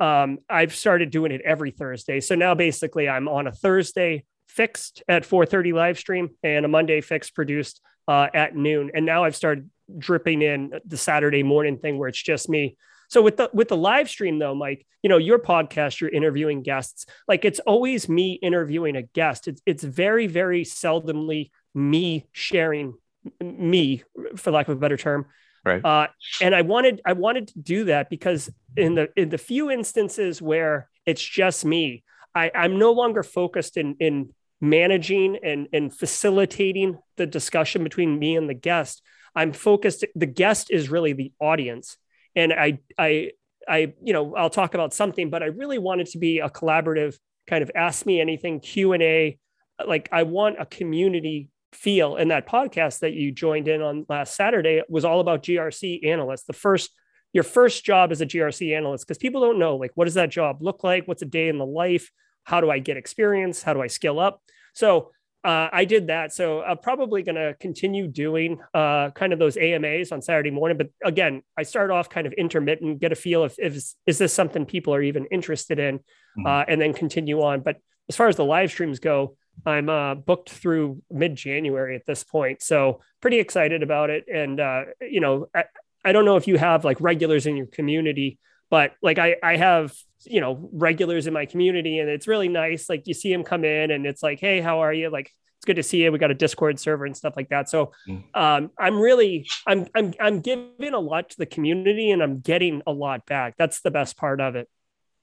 [0.00, 2.20] um, I've started doing it every Thursday.
[2.20, 7.00] So now basically I'm on a Thursday fixed at 4:30 live stream and a Monday
[7.00, 8.90] fixed produced uh, at noon.
[8.94, 12.76] And now I've started dripping in the Saturday morning thing where it's just me.
[13.08, 16.62] So with the with the live stream though, Mike, you know your podcast, you're interviewing
[16.62, 17.06] guests.
[17.28, 19.48] Like it's always me interviewing a guest.
[19.48, 22.94] It's it's very very seldomly me sharing
[23.40, 24.02] me,
[24.36, 25.26] for lack of a better term.
[25.64, 25.84] Right.
[25.84, 26.08] Uh,
[26.40, 30.42] and I wanted I wanted to do that because in the in the few instances
[30.42, 36.98] where it's just me, I, I'm no longer focused in in managing and and facilitating
[37.16, 39.02] the discussion between me and the guest.
[39.34, 40.04] I'm focused.
[40.14, 41.96] The guest is really the audience,
[42.36, 43.32] and I I
[43.68, 46.48] I you know I'll talk about something, but I really want it to be a
[46.48, 47.16] collaborative
[47.46, 49.38] kind of ask me anything Q and A.
[49.86, 52.16] Like I want a community feel.
[52.16, 56.44] And that podcast that you joined in on last Saturday was all about GRC analysts.
[56.44, 56.90] The first,
[57.32, 60.30] your first job as a GRC analyst, because people don't know, like, what does that
[60.30, 61.06] job look like?
[61.06, 62.10] What's a day in the life?
[62.44, 63.62] How do I get experience?
[63.62, 64.40] How do I scale up?
[64.74, 65.10] So
[65.44, 66.32] uh, I did that.
[66.32, 70.78] So I'm probably going to continue doing uh, kind of those AMAs on Saturday morning.
[70.78, 73.74] But again, I start off kind of intermittent, get a feel if, if
[74.06, 76.46] is this something people are even interested in, mm-hmm.
[76.46, 77.60] uh, and then continue on.
[77.60, 77.76] But
[78.08, 82.24] as far as the live streams go, I'm uh, booked through mid January at this
[82.24, 82.62] point.
[82.62, 84.24] So pretty excited about it.
[84.32, 85.64] And, uh, you know, I,
[86.04, 88.38] I don't know if you have like regulars in your community,
[88.70, 89.94] but like I, I have,
[90.26, 92.88] you know, regulars in my community and it's really nice.
[92.88, 95.10] Like you see them come in and it's like, Hey, how are you?
[95.10, 96.12] Like, it's good to see you.
[96.12, 97.70] We got a discord server and stuff like that.
[97.70, 98.22] So mm.
[98.34, 102.82] um, I'm really, I'm, I'm, I'm giving a lot to the community and I'm getting
[102.86, 103.54] a lot back.
[103.56, 104.68] That's the best part of it.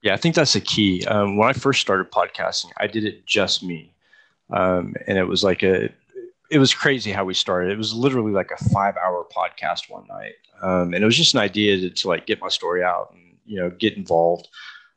[0.02, 1.04] Yeah, I think that's the key.
[1.06, 3.94] Um, when I first started podcasting, I did it just me.
[4.50, 5.90] Um, and it was like a,
[6.50, 7.70] it was crazy how we started.
[7.70, 10.34] It was literally like a five hour podcast one night.
[10.60, 13.36] Um, and it was just an idea to, to, like get my story out and,
[13.46, 14.48] you know, get involved.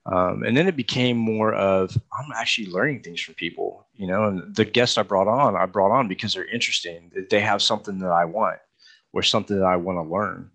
[0.06, 4.26] Um, and then it became more of, I'm actually learning things from people, you know,
[4.26, 7.12] and the guests I brought on, I brought on because they're interesting.
[7.32, 8.60] They have something that I want
[9.14, 10.52] or something that I want to learn.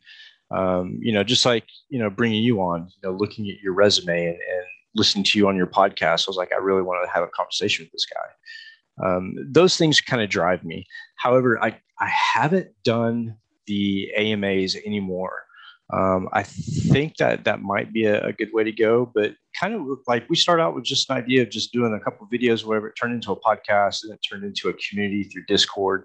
[0.53, 3.73] Um, you know, just like, you know, bringing you on, you know, looking at your
[3.73, 7.05] resume and, and listening to you on your podcast, I was like, I really want
[7.05, 9.07] to have a conversation with this guy.
[9.07, 10.87] Um, those things kind of drive me.
[11.17, 13.37] However, I, I haven't done
[13.67, 15.45] the AMAs anymore.
[15.93, 19.75] Um, I think that that might be a, a, good way to go, but kind
[19.75, 22.65] of like we start out with just an idea of just doing a couple videos,
[22.65, 26.05] whatever it turned into a podcast and it turned into a community through Discord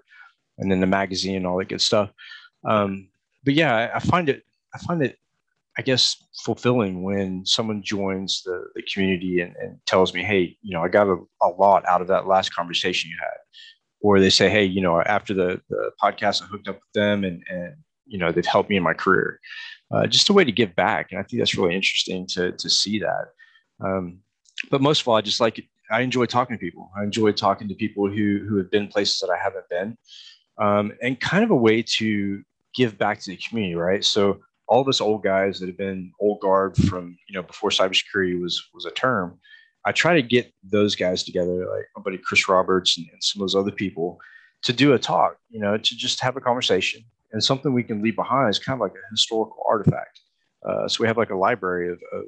[0.58, 2.10] and then the magazine and all that good stuff.
[2.64, 3.08] Um,
[3.44, 4.42] but yeah, I, I find it,
[4.74, 5.18] I find it
[5.78, 10.72] I guess fulfilling when someone joins the, the community and, and tells me, hey, you
[10.72, 13.36] know, I got a, a lot out of that last conversation you had.
[14.00, 17.24] Or they say, hey, you know, after the, the podcast, I hooked up with them
[17.24, 17.74] and, and,
[18.06, 19.40] you know, they've helped me in my career.
[19.90, 21.12] Uh, just a way to give back.
[21.12, 23.26] And I think that's really interesting to, to see that.
[23.80, 24.18] Um,
[24.70, 26.90] but most of all, I just like, I enjoy talking to people.
[26.98, 29.96] I enjoy talking to people who, who have been places that I haven't been
[30.58, 32.42] um, and kind of a way to
[32.74, 34.04] give back to the community, right?
[34.04, 37.70] So all of us old guys that have been old guard from you know before
[37.70, 39.38] cybersecurity was was a term.
[39.84, 43.40] I try to get those guys together, like my buddy Chris Roberts and, and some
[43.40, 44.18] of those other people,
[44.62, 45.36] to do a talk.
[45.50, 47.04] You know, to just have a conversation
[47.36, 50.18] and something we can leave behind is kind of like a historical artifact.
[50.66, 52.24] Uh, so we have like a library of, of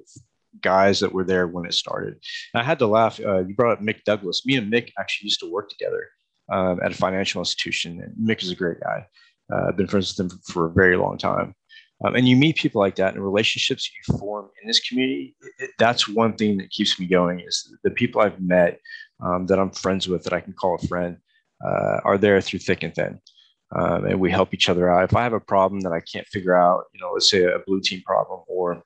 [0.60, 2.12] guys that were there when it started.
[2.52, 3.18] And I had to laugh.
[3.18, 4.44] Uh, you brought up Mick Douglas.
[4.44, 6.06] Me and Mick actually used to work together
[6.52, 8.02] um, at a financial institution.
[8.02, 9.06] And Mick is a great guy.
[9.50, 11.54] Uh, I've been friends with him for a very long time.
[12.04, 15.36] Um, and you meet people like that and relationships you form in this community.
[15.58, 18.78] It, that's one thing that keeps me going is the people I've met
[19.24, 21.16] um, that I'm friends with that I can call a friend
[21.66, 23.18] uh, are there through thick and thin.
[23.74, 25.04] Um, and we help each other out.
[25.04, 27.58] If I have a problem that I can't figure out, you know, let's say a
[27.66, 28.82] blue team problem or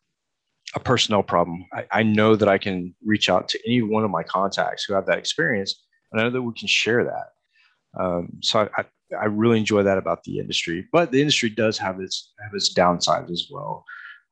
[0.75, 4.11] a personnel problem, I, I know that I can reach out to any one of
[4.11, 8.03] my contacts who have that experience, and I know that we can share that.
[8.03, 8.85] Um, so I,
[9.21, 10.87] I really enjoy that about the industry.
[10.93, 13.85] But the industry does have its have its downsides as well.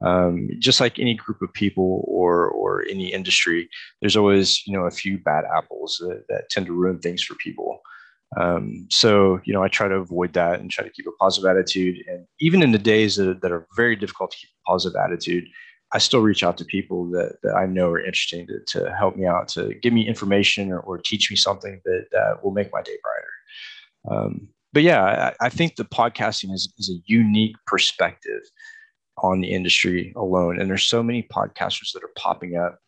[0.03, 3.69] Um, just like any group of people or or any industry,
[4.01, 7.35] there's always you know a few bad apples that, that tend to ruin things for
[7.35, 7.81] people.
[8.39, 11.51] Um, so you know I try to avoid that and try to keep a positive
[11.51, 11.97] attitude.
[12.07, 15.49] And even in the days that, that are very difficult to keep a positive attitude,
[15.93, 19.17] I still reach out to people that, that I know are interesting to, to help
[19.17, 22.73] me out, to give me information or, or teach me something that, that will make
[22.73, 24.21] my day brighter.
[24.25, 28.43] Um, but yeah, I, I think the podcasting is, is a unique perspective
[29.19, 30.61] on the industry alone.
[30.61, 32.79] And there's so many podcasters that are popping up.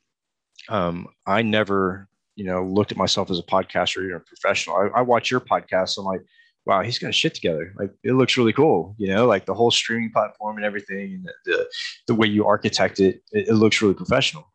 [0.69, 4.77] Um, I never, you know, looked at myself as a podcaster or a professional.
[4.77, 5.99] I, I watch your podcast.
[5.99, 6.23] I'm like,
[6.65, 7.73] wow, he's got shit together.
[7.79, 11.25] Like it looks really cool, you know, like the whole streaming platform and everything, and
[11.25, 11.67] the the,
[12.09, 14.47] the way you architect it, it, it looks really professional.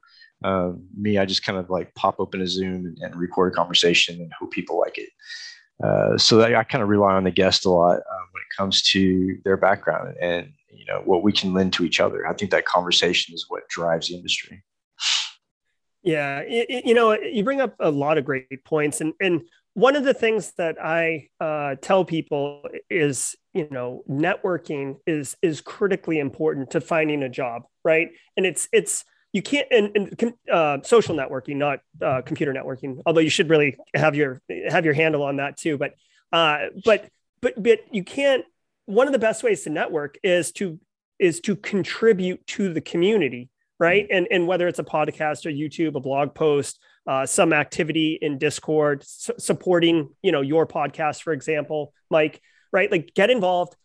[0.43, 3.55] Um, me, I just kind of like pop open a Zoom and, and record a
[3.55, 5.09] conversation and hope people like it.
[5.83, 8.57] Uh, so that I kind of rely on the guest a lot um, when it
[8.57, 12.27] comes to their background and you know what we can lend to each other.
[12.27, 14.63] I think that conversation is what drives the industry.
[16.07, 19.41] Yeah, you, you know, you bring up a lot of great points, and and
[19.73, 25.59] one of the things that I uh, tell people is, you know, networking is is
[25.59, 28.11] critically important to finding a job, right?
[28.37, 33.01] And it's it's you can't and, and uh, social networking, not uh, computer networking.
[33.05, 35.77] Although you should really have your have your handle on that too.
[35.77, 35.91] But
[36.31, 37.09] uh, but
[37.41, 38.45] but but you can't.
[38.85, 40.79] One of the best ways to network is to
[41.19, 44.07] is to contribute to the community, right?
[44.11, 48.37] And and whether it's a podcast or YouTube, a blog post, uh, some activity in
[48.37, 52.91] Discord, su- supporting you know your podcast, for example, Mike, right?
[52.91, 53.75] Like get involved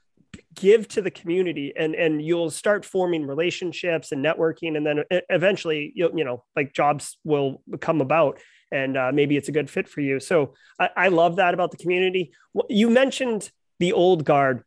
[0.55, 5.93] give to the community and and you'll start forming relationships and networking and then eventually
[5.95, 8.39] you'll you know like jobs will come about
[8.71, 11.71] and uh, maybe it's a good fit for you so I, I love that about
[11.71, 12.33] the community
[12.69, 14.63] you mentioned the old guard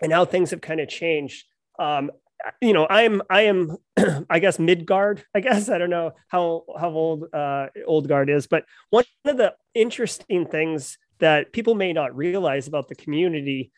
[0.00, 1.44] and how things have kind of changed
[1.78, 2.10] um,
[2.60, 3.76] you know i'm i am
[4.30, 8.30] i guess mid guard i guess i don't know how how old uh, old guard
[8.30, 13.72] is but one of the interesting things that people may not realize about the community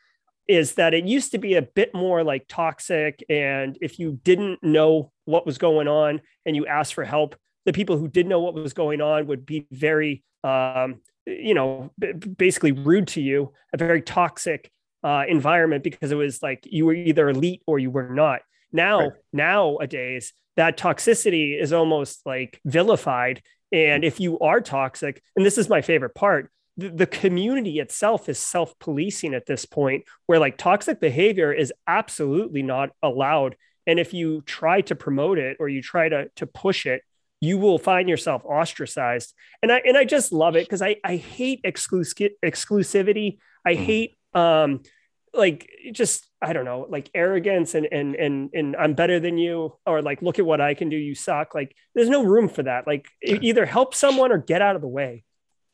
[0.50, 3.24] is that it used to be a bit more like toxic.
[3.28, 7.72] And if you didn't know what was going on and you asked for help, the
[7.72, 11.92] people who did know what was going on would be very, um, you know,
[12.36, 16.94] basically rude to you, a very toxic uh, environment because it was like you were
[16.94, 18.40] either elite or you were not.
[18.72, 19.12] Now, right.
[19.32, 23.42] nowadays, that toxicity is almost like vilified.
[23.72, 28.28] And if you are toxic, and this is my favorite part, the, the community itself
[28.28, 34.14] is self-policing at this point where like toxic behavior is absolutely not allowed and if
[34.14, 37.02] you try to promote it or you try to to push it
[37.40, 41.16] you will find yourself ostracized and i and i just love it because i i
[41.16, 43.84] hate exclusivity i mm.
[43.84, 44.80] hate um
[45.32, 49.76] like just i don't know like arrogance and and and and i'm better than you
[49.86, 52.62] or like look at what i can do you suck like there's no room for
[52.62, 55.24] that like either help someone or get out of the way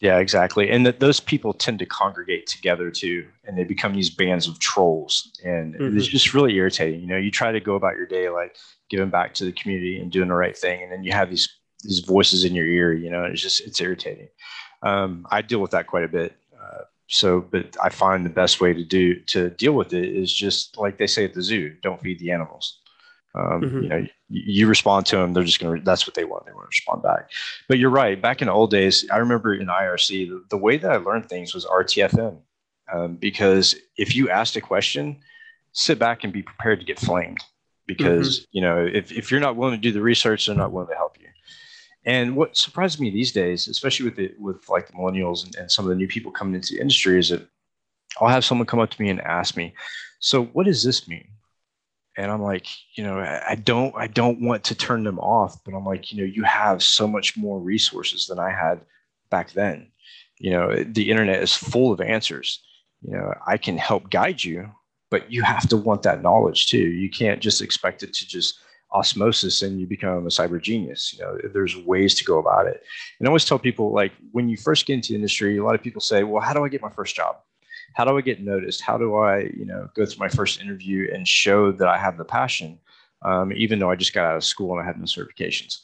[0.01, 0.71] yeah, exactly.
[0.71, 4.59] And that those people tend to congregate together too, and they become these bands of
[4.59, 5.33] trolls.
[5.43, 5.97] And mm-hmm.
[5.97, 7.01] it's just really irritating.
[7.01, 8.57] You know, you try to go about your day like
[8.91, 11.49] giving back to the community and doing the right thing, and then you have these
[11.83, 12.93] these voices in your ear.
[12.93, 14.29] You know, it's just it's irritating.
[14.83, 16.37] Um, I deal with that quite a bit.
[16.55, 20.33] Uh, so, but I find the best way to do to deal with it is
[20.33, 22.81] just like they say at the zoo: don't feed the animals.
[23.37, 23.83] Um, mm-hmm.
[23.83, 24.09] You know, you,
[24.47, 26.47] you, respond to them, they're just going to, that's what they want.
[26.47, 27.31] They want to respond back.
[27.69, 28.21] But you're right.
[28.21, 31.29] Back in the old days, I remember in IRC, the, the way that I learned
[31.29, 32.39] things was RTFM.
[32.91, 35.19] Um, because if you asked a question,
[35.73, 37.45] sit back and be prepared to get flamed.
[37.87, 38.49] Because, mm-hmm.
[38.53, 40.97] you know, if, if you're not willing to do the research, they're not willing to
[40.97, 41.26] help you.
[42.07, 45.71] And what surprises me these days, especially with the, with like the millennials and, and
[45.71, 47.47] some of the new people coming into the industry, is that
[48.21, 49.75] I'll have someone come up to me and ask me,
[50.21, 51.29] "So what does this mean?"
[52.17, 55.75] and i'm like you know i don't i don't want to turn them off but
[55.75, 58.81] i'm like you know you have so much more resources than i had
[59.31, 59.89] back then.
[60.39, 62.63] You know the internet is full of answers.
[63.03, 64.71] You know i can help guide you
[65.11, 66.79] but you have to want that knowledge too.
[66.79, 68.59] You can't just expect it to just
[68.93, 72.83] osmosis and you become a cyber genius you know there's ways to go about it
[73.19, 75.75] and i always tell people like when you first get into the industry a lot
[75.75, 77.37] of people say well how do i get my first job
[77.97, 78.83] how do I get noticed?
[78.83, 82.19] How do I, you know, go through my first interview and show that I have
[82.19, 82.79] the passion,
[83.23, 85.79] um, even though I just got out of school and I had no certifications?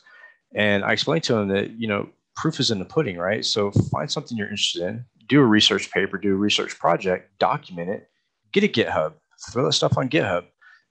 [0.54, 3.42] And I explained to them that, you know, proof is in the pudding, right?
[3.46, 7.88] So find something you're interested in, do a research paper, do a research project, document
[7.88, 8.10] it,
[8.52, 9.14] get a GitHub,
[9.50, 10.44] throw that stuff on GitHub.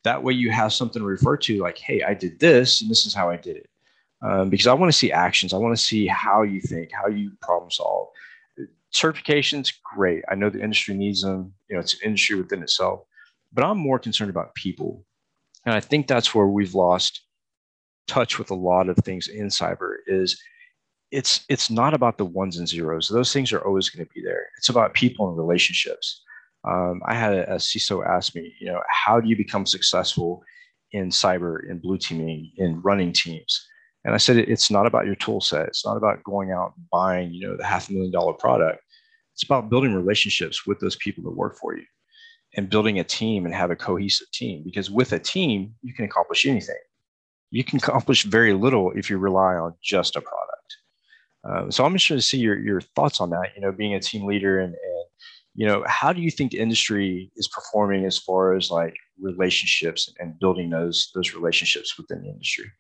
[0.03, 3.05] That way you have something to refer to, like, hey, I did this and this
[3.05, 3.69] is how I did it.
[4.23, 5.53] Um, because I want to see actions.
[5.53, 8.09] I want to see how you think, how you problem solve
[8.93, 10.23] certifications, great.
[10.29, 11.53] I know the industry needs them.
[11.69, 13.01] You know, it's an industry within itself.
[13.53, 15.05] But I'm more concerned about people.
[15.65, 17.21] And I think that's where we've lost
[18.07, 20.41] touch with a lot of things in cyber is
[21.11, 23.07] it's it's not about the ones and zeros.
[23.07, 24.47] Those things are always going to be there.
[24.57, 26.21] It's about people and relationships.
[26.67, 30.43] Um, I had a, a CISO ask me, you know, how do you become successful
[30.91, 33.67] in cyber, in blue teaming, in running teams?
[34.03, 35.67] And I said, it's not about your tool set.
[35.67, 38.81] It's not about going out and buying, you know, the half a million dollar product.
[39.33, 41.85] It's about building relationships with those people that work for you
[42.55, 44.63] and building a team and have a cohesive team.
[44.63, 46.75] Because with a team, you can accomplish anything.
[47.51, 50.51] You can accomplish very little if you rely on just a product.
[51.43, 53.99] Um, so I'm interested to see your, your thoughts on that, you know, being a
[53.99, 54.90] team leader and, and
[55.53, 60.13] you know, how do you think the industry is performing as far as like relationships
[60.19, 62.71] and building those those relationships within the industry?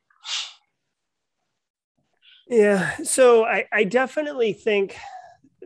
[2.47, 4.97] Yeah, so I, I definitely think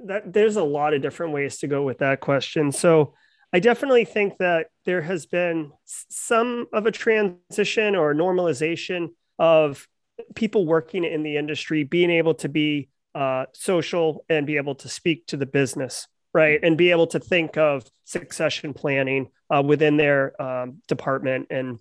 [0.05, 2.71] that there's a lot of different ways to go with that question.
[2.71, 3.15] So
[3.51, 9.87] I definitely think that there has been some of a transition or normalization of
[10.35, 14.89] people working in the industry being able to be uh, social and be able to
[14.89, 16.59] speak to the business, right?
[16.61, 21.79] And be able to think of succession planning uh, within their um, department and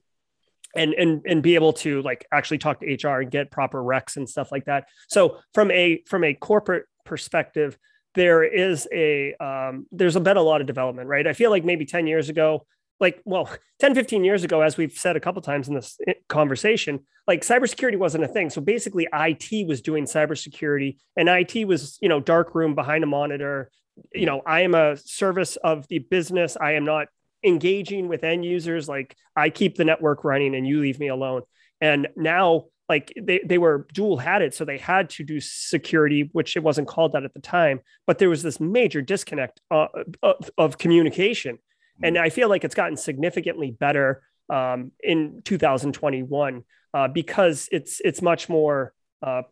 [0.76, 4.16] and and and be able to like actually talk to HR and get proper recs
[4.16, 4.86] and stuff like that.
[5.09, 7.76] So from a from a corporate perspective,
[8.14, 11.26] there is a um, there's been a lot of development, right?
[11.26, 12.64] I feel like maybe 10 years ago,
[13.00, 13.50] like well
[13.80, 15.98] 10 15 years ago as we've said a couple times in this
[16.28, 21.98] conversation like cybersecurity wasn't a thing so basically it was doing cybersecurity and it was
[22.00, 23.68] you know dark room behind a monitor
[24.12, 26.57] you know i am a service of the business.
[26.61, 27.09] I am not
[27.45, 28.88] engaging with end users.
[28.88, 31.42] Like i keep the network running and you leave me alone.
[31.80, 36.55] And now like they, they were dual hatted so they had to do security which
[36.55, 39.86] it wasn't called that at the time but there was this major disconnect uh,
[40.22, 41.59] of, of communication.
[42.03, 48.20] And I feel like it's gotten significantly better um, in 2021 uh, because it's it's
[48.20, 48.92] much more
[49.22, 49.42] uh,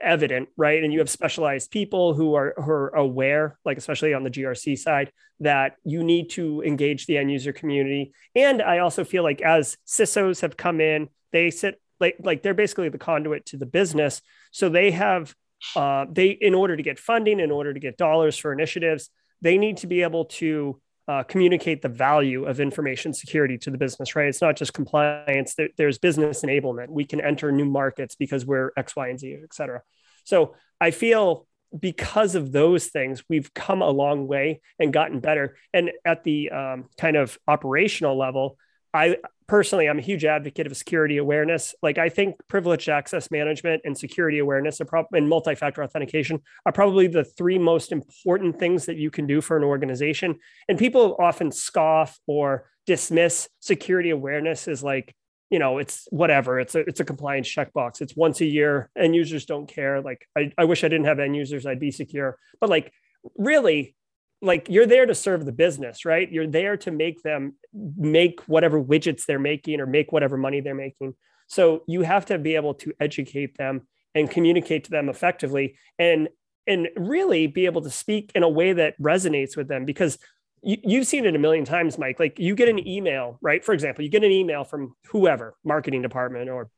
[0.00, 0.82] evident, right?
[0.82, 4.78] And you have specialized people who are who are aware, like especially on the GRC
[4.78, 8.12] side, that you need to engage the end user community.
[8.34, 12.54] And I also feel like as CISOs have come in, they sit like like they're
[12.54, 15.34] basically the conduit to the business, so they have
[15.76, 19.10] uh, they in order to get funding, in order to get dollars for initiatives,
[19.40, 23.78] they need to be able to uh, communicate the value of information security to the
[23.78, 24.28] business, right?
[24.28, 26.88] It's not just compliance, there, there's business enablement.
[26.88, 29.82] We can enter new markets because we're X, Y, and Z, et cetera.
[30.24, 31.46] So I feel
[31.78, 35.56] because of those things, we've come a long way and gotten better.
[35.72, 38.58] And at the um, kind of operational level,
[38.94, 39.16] I
[39.52, 41.74] personally, I'm a huge advocate of security awareness.
[41.82, 47.22] Like I think privileged access management and security awareness and multi-factor authentication are probably the
[47.22, 50.38] three most important things that you can do for an organization.
[50.70, 55.14] And people often scoff or dismiss security awareness as like,
[55.50, 56.58] you know, it's whatever.
[56.58, 58.00] It's a it's a compliance checkbox.
[58.00, 58.88] It's once a year.
[58.96, 60.00] End users don't care.
[60.00, 61.66] Like I, I wish I didn't have end users.
[61.66, 62.38] I'd be secure.
[62.58, 62.90] But like
[63.36, 63.96] really,
[64.42, 66.30] like you're there to serve the business, right?
[66.30, 70.74] You're there to make them make whatever widgets they're making or make whatever money they're
[70.74, 71.14] making.
[71.46, 76.28] So you have to be able to educate them and communicate to them effectively and
[76.66, 80.18] and really be able to speak in a way that resonates with them because
[80.64, 83.72] you, have seen it a million times mike like you get an email right for
[83.72, 86.70] example you get an email from whoever marketing department or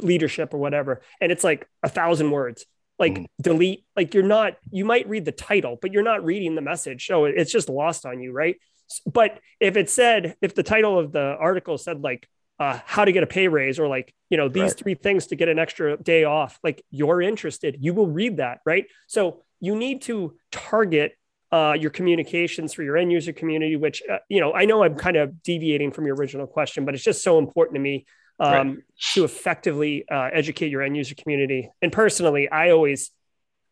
[0.00, 2.64] leadership or whatever and it's like a thousand words
[3.00, 3.26] like mm.
[3.40, 7.06] delete like you're not you might read the title but you're not reading the message
[7.06, 8.56] so it's just lost on you right
[9.06, 12.28] but if it said if the title of the article said like
[12.60, 14.76] uh, how to get a pay raise or like you know these right.
[14.76, 18.58] three things to get an extra day off like you're interested you will read that
[18.66, 21.12] right so you need to target
[21.52, 24.94] uh, your communications for your end user community which uh, you know i know i'm
[24.94, 28.04] kind of deviating from your original question but it's just so important to me
[28.40, 28.78] um, right.
[29.12, 31.70] to effectively uh, educate your end user community.
[31.82, 33.10] And personally, I always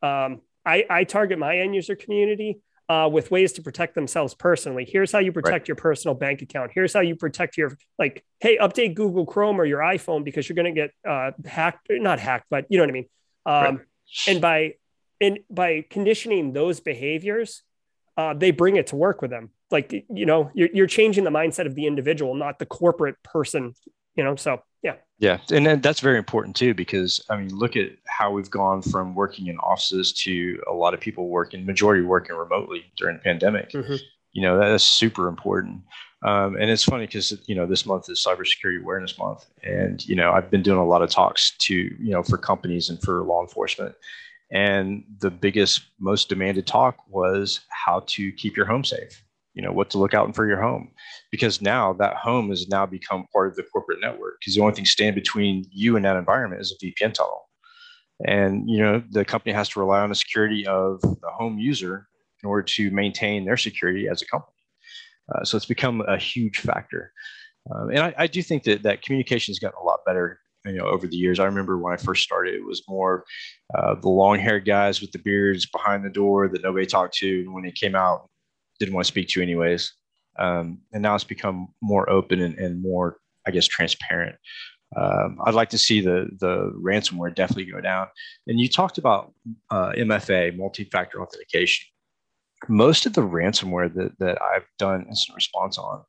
[0.02, 4.86] um, I, I, target my end user community uh, with ways to protect themselves personally.
[4.88, 5.68] Here's how you protect right.
[5.68, 6.70] your personal bank account.
[6.74, 10.54] Here's how you protect your like, hey, update Google Chrome or your iPhone because you're
[10.54, 13.06] going to get uh, hacked, not hacked, but you know what I mean.
[13.46, 13.86] Um, right.
[14.26, 14.74] And by
[15.20, 17.62] and by conditioning those behaviors,
[18.16, 19.50] uh, they bring it to work with them.
[19.70, 23.74] Like you know, you're, you're changing the mindset of the individual, not the corporate person
[24.18, 24.96] you know so yeah.
[25.18, 29.14] Yeah and that's very important too because i mean look at how we've gone from
[29.14, 33.70] working in offices to a lot of people working majority working remotely during the pandemic.
[33.70, 33.94] Mm-hmm.
[34.32, 35.82] you know that's super important.
[36.24, 40.16] Um, and it's funny because you know this month is cybersecurity awareness month and you
[40.16, 43.22] know i've been doing a lot of talks to you know for companies and for
[43.22, 43.94] law enforcement.
[44.50, 49.22] And the biggest most demanded talk was how to keep your home safe
[49.58, 50.88] you know what to look out for your home.
[51.32, 54.74] Because now that home has now become part of the corporate network because the only
[54.74, 57.48] thing standing between you and that environment is a vpn tunnel.
[58.24, 62.06] And you know the company has to rely on the security of the home user
[62.42, 64.54] in order to maintain their security as a company.
[65.34, 67.12] Uh, so it's become a huge factor.
[67.74, 70.72] Um, and I, I, do think that that communication has gotten a lot better you
[70.72, 71.40] know over the years.
[71.40, 73.24] I remember when i first started it was more
[73.74, 77.40] uh, the long haired guys with the beards behind the door that nobody talked to
[77.40, 78.28] and when they came out
[78.78, 79.92] didn't want to speak to you, anyways.
[80.38, 84.36] Um, and now it's become more open and, and more, I guess, transparent.
[84.96, 88.06] Um, I'd like to see the the ransomware definitely go down.
[88.46, 89.34] And you talked about
[89.70, 91.86] uh, MFA, multi-factor authentication.
[92.68, 96.04] most of the ransomware that, that I've done incident response on,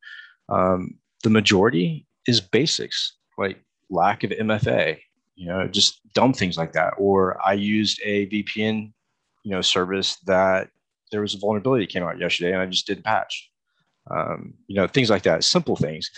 [0.48, 3.58] um, the majority is basics like
[3.90, 5.00] lack of MFA,
[5.36, 6.94] you know, just dumb things like that.
[6.98, 8.92] Or I used a VPN,
[9.44, 10.70] you know, service that
[11.12, 13.50] there was a vulnerability that came out yesterday and I just didn't patch.
[14.10, 16.10] Um, you know, things like that, simple things.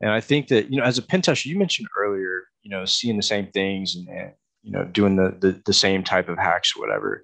[0.00, 2.84] And I think that, you know, as a pen tester, you mentioned earlier, you know,
[2.84, 4.32] seeing the same things and, and
[4.62, 7.22] you know, doing the, the, the same type of hacks or whatever.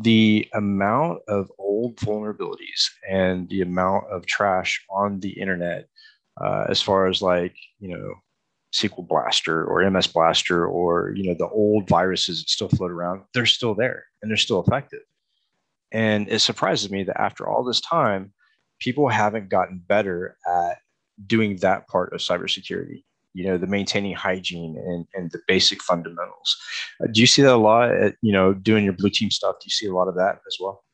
[0.00, 5.88] The amount of old vulnerabilities and the amount of trash on the internet,
[6.42, 8.14] uh, as far as like, you know,
[8.74, 13.22] SQL Blaster or MS Blaster or you know the old viruses that still float around,
[13.32, 15.00] they're still there and they're still effective.
[15.94, 18.32] And it surprises me that after all this time,
[18.80, 20.78] people haven't gotten better at
[21.26, 23.04] doing that part of cybersecurity.
[23.32, 26.56] You know, the maintaining hygiene and, and the basic fundamentals.
[27.00, 27.90] Uh, do you see that a lot?
[27.90, 29.56] At, you know, doing your blue team stuff.
[29.60, 30.84] Do you see a lot of that as well?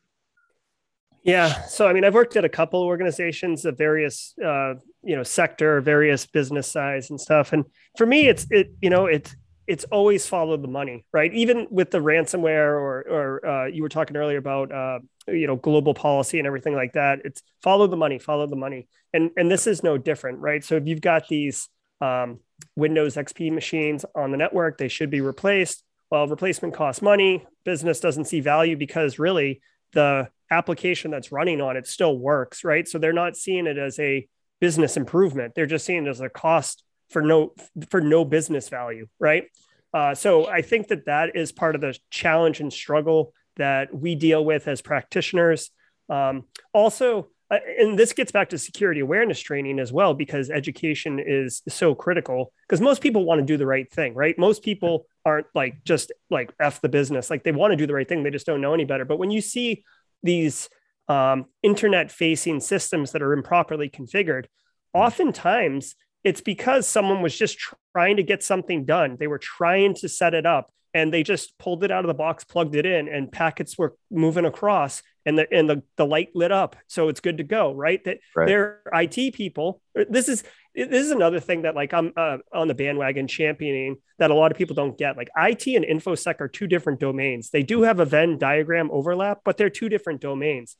[1.23, 1.63] Yeah.
[1.65, 5.81] So, I mean, I've worked at a couple organizations of various, uh, you know, sector,
[5.81, 7.53] various business size and stuff.
[7.53, 7.65] And
[7.97, 9.35] for me, it's, it, you know, it's,
[9.67, 11.33] it's always follow the money, right?
[11.33, 15.55] Even with the ransomware or, or uh, you were talking earlier about, uh, you know,
[15.55, 17.19] global policy and everything like that.
[17.23, 18.87] It's follow the money, follow the money.
[19.13, 20.63] And, and this is no different, right?
[20.63, 22.39] So if you've got these um,
[22.75, 25.83] Windows XP machines on the network, they should be replaced.
[26.09, 27.45] Well, replacement costs money.
[27.63, 29.61] Business doesn't see value because really
[29.93, 32.87] the application that's running on it still works, right?
[32.87, 34.27] So they're not seeing it as a
[34.59, 35.55] business improvement.
[35.55, 37.53] They're just seeing it as a cost for no
[37.89, 39.45] for no business value, right?
[39.93, 44.15] Uh, so I think that that is part of the challenge and struggle that we
[44.15, 45.69] deal with as practitioners.
[46.09, 51.19] Um, also, uh, and this gets back to security awareness training as well, because education
[51.19, 52.53] is so critical.
[52.67, 54.37] Because most people want to do the right thing, right?
[54.37, 57.93] Most people aren't like just like f the business, like they want to do the
[57.93, 59.05] right thing, they just don't know any better.
[59.05, 59.83] But when you see
[60.23, 60.69] these
[61.07, 64.45] um, internet facing systems that are improperly configured,
[64.93, 67.57] oftentimes it's because someone was just
[67.93, 69.17] trying to get something done.
[69.19, 72.13] They were trying to set it up and they just pulled it out of the
[72.13, 76.29] box, plugged it in, and packets were moving across and the and the, the light
[76.33, 76.75] lit up.
[76.87, 78.03] So it's good to go, right?
[78.03, 78.47] That right.
[78.47, 79.81] they're IT people.
[79.93, 80.43] This is
[80.73, 84.51] this is another thing that like I'm uh, on the bandwagon championing that a lot
[84.51, 85.17] of people don't get.
[85.17, 87.49] Like IT and infosec are two different domains.
[87.49, 90.75] They do have a Venn diagram overlap, but they're two different domains.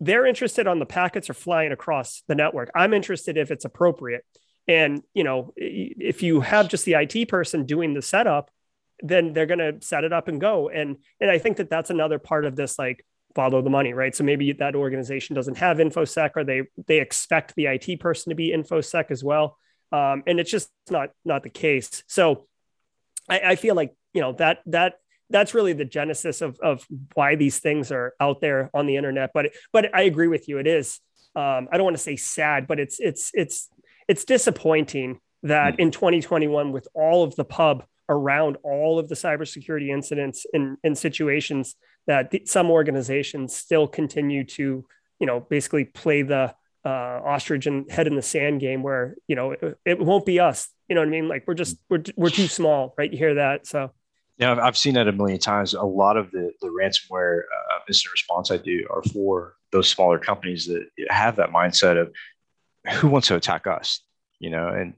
[0.00, 2.70] They're interested on the packets are flying across the network.
[2.74, 4.24] I'm interested if it's appropriate.
[4.68, 8.50] And you know, if you have just the IT person doing the setup,
[9.00, 10.68] then they're going to set it up and go.
[10.68, 13.04] And and I think that that's another part of this like
[13.34, 14.14] follow the money, right?
[14.14, 18.36] So maybe that organization doesn't have infosec, or they they expect the IT person to
[18.36, 19.58] be infosec as well,
[19.90, 22.04] um, and it's just not not the case.
[22.06, 22.46] So
[23.28, 24.94] I, I feel like you know that that
[25.30, 29.30] that's really the genesis of of why these things are out there on the internet.
[29.34, 30.58] But but I agree with you.
[30.58, 31.00] It is.
[31.34, 33.68] Um, I don't want to say sad, but it's it's it's
[34.08, 39.88] it's disappointing that in 2021, with all of the pub around all of the cybersecurity
[39.88, 41.74] incidents and, and situations
[42.06, 44.84] that some organizations still continue to,
[45.18, 46.88] you know, basically play the uh,
[47.24, 50.68] ostrich and head in the sand game where, you know, it, it, won't be us.
[50.88, 51.28] You know what I mean?
[51.28, 53.10] Like we're just, we're, we're too small, right?
[53.10, 53.66] You hear that.
[53.66, 53.92] So.
[54.38, 55.74] Yeah, I've seen that a million times.
[55.74, 60.18] A lot of the, the ransomware uh, incident response I do are for those smaller
[60.18, 62.12] companies that have that mindset of
[62.90, 64.00] who wants to attack us,
[64.38, 64.94] you know, and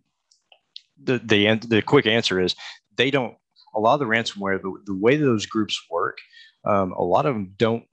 [1.03, 2.55] the, the, the quick answer is
[2.97, 3.37] they don't,
[3.74, 6.18] a lot of the ransomware, the, the way those groups work
[6.64, 7.85] um, a lot of them don't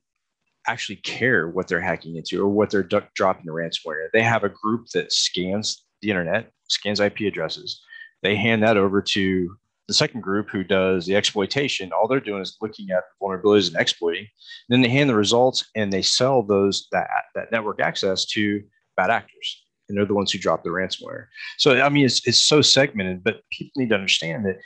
[0.67, 4.07] actually care what they're hacking into or what they're d- dropping the ransomware.
[4.13, 7.81] They have a group that scans the internet, scans IP addresses.
[8.21, 9.55] They hand that over to
[9.87, 11.91] the second group who does the exploitation.
[11.91, 14.27] All they're doing is looking at vulnerabilities and exploiting.
[14.69, 18.63] then they hand the results and they sell those that that network access to
[18.95, 19.63] bad actors.
[19.91, 21.25] And they're the ones who drop the ransomware.
[21.57, 24.57] So I mean, it's it's so segmented, but people need to understand that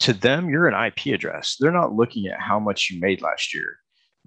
[0.00, 1.56] to them, you're an IP address.
[1.58, 3.78] They're not looking at how much you made last year.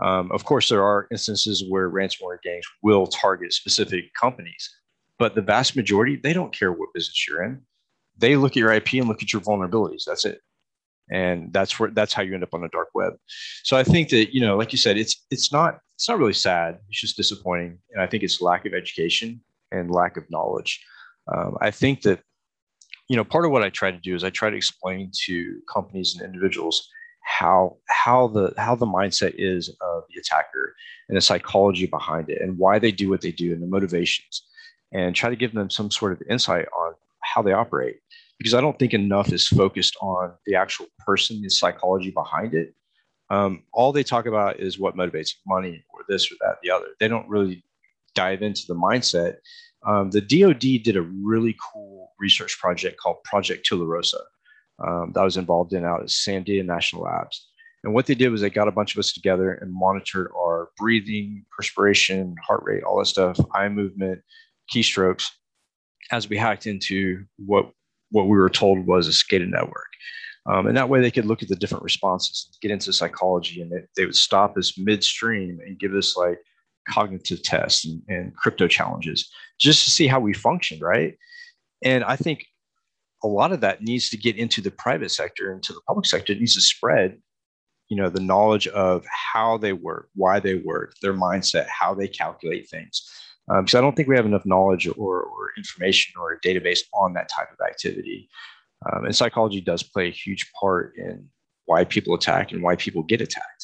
[0.01, 4.73] Um, of course, there are instances where ransomware gangs will target specific companies,
[5.19, 7.61] but the vast majority, they don't care what business you're in.
[8.17, 10.03] They look at your IP and look at your vulnerabilities.
[10.05, 10.39] That's it.
[11.11, 13.13] And that's where that's how you end up on the dark web.
[13.63, 16.33] So I think that, you know, like you said, it's it's not it's not really
[16.33, 16.77] sad.
[16.89, 17.79] It's just disappointing.
[17.91, 19.41] And I think it's lack of education
[19.71, 20.83] and lack of knowledge.
[21.33, 22.21] Um, I think that
[23.09, 25.61] you know, part of what I try to do is I try to explain to
[25.73, 26.89] companies and individuals
[27.23, 30.75] how how the how the mindset is of the attacker
[31.07, 34.43] and the psychology behind it and why they do what they do and the motivations
[34.93, 37.97] and try to give them some sort of insight on how they operate
[38.37, 42.73] because I don't think enough is focused on the actual person, the psychology behind it.
[43.29, 46.87] Um, all they talk about is what motivates money or this or that, the other.
[46.99, 47.63] They don't really
[48.17, 49.35] dive into the mindset.
[49.85, 54.21] Um, the DoD did a really cool research project called Project Tularosa
[54.85, 57.47] um, that was involved in out at Sandia National Labs.
[57.83, 60.69] And what they did was they got a bunch of us together and monitored our
[60.77, 64.19] breathing, perspiration, heart rate, all that stuff, eye movement,
[64.73, 65.29] keystrokes,
[66.11, 67.71] as we hacked into what
[68.09, 69.91] what we were told was a SCADA network.
[70.49, 73.69] Um, and that way they could look at the different responses, get into psychology, and
[73.69, 76.39] they, they would stop us midstream and give us like
[76.89, 79.29] cognitive tests and, and crypto challenges
[79.59, 81.17] just to see how we functioned, right?
[81.83, 82.45] And I think
[83.23, 86.33] a lot of that needs to get into the private sector into the public sector.
[86.33, 87.17] It needs to spread,
[87.89, 92.07] you know, the knowledge of how they work, why they work, their mindset, how they
[92.07, 93.09] calculate things.
[93.49, 96.81] Um, because I don't think we have enough knowledge or, or information or a database
[96.93, 98.29] on that type of activity.
[98.91, 101.27] Um, and psychology does play a huge part in
[101.65, 103.56] why people attack and why people get attacked.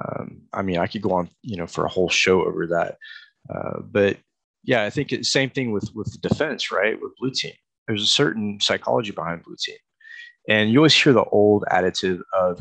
[0.00, 2.96] Um, I mean, I could go on, you know, for a whole show over that.
[3.52, 4.18] Uh, but
[4.64, 7.00] yeah, I think it's same thing with with defense, right?
[7.00, 7.52] With blue team,
[7.86, 9.76] there's a certain psychology behind blue team,
[10.48, 12.60] and you always hear the old attitude of,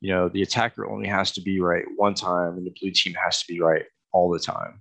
[0.00, 3.14] you know, the attacker only has to be right one time, and the blue team
[3.14, 4.80] has to be right all the time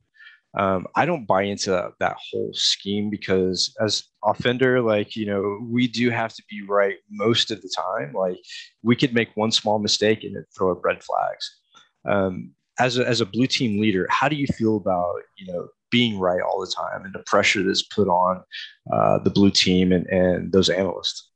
[0.56, 5.60] um, I don't buy into that, that, whole scheme because as offender, like, you know,
[5.68, 8.14] we do have to be right most of the time.
[8.14, 8.38] Like
[8.84, 11.60] we could make one small mistake and it throw up red flags.
[12.06, 15.68] Um, as a, as a blue team leader, how do you feel about, you know,
[15.92, 18.44] being right all the time and the pressure that's put on
[18.92, 21.30] uh, the blue team and, and those analysts?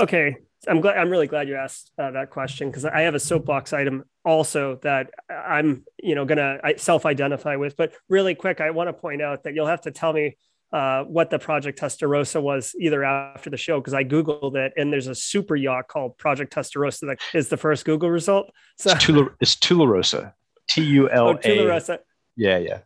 [0.00, 0.36] Okay.
[0.68, 0.96] I'm glad.
[0.96, 4.78] I'm really glad you asked uh, that question because I have a soapbox item also
[4.82, 7.76] that I'm, you know, gonna self-identify with.
[7.76, 10.36] But really quick, I want to point out that you'll have to tell me
[10.72, 14.92] uh, what the Project Testarossa was either after the show because I googled it and
[14.92, 18.50] there's a super yacht called Project Testarossa that is the first Google result.
[18.78, 20.32] So it's, Tula, it's Tularosa,
[20.68, 21.30] T U L A.
[21.32, 21.98] Oh, Tularosa.
[22.36, 22.78] Yeah, yeah.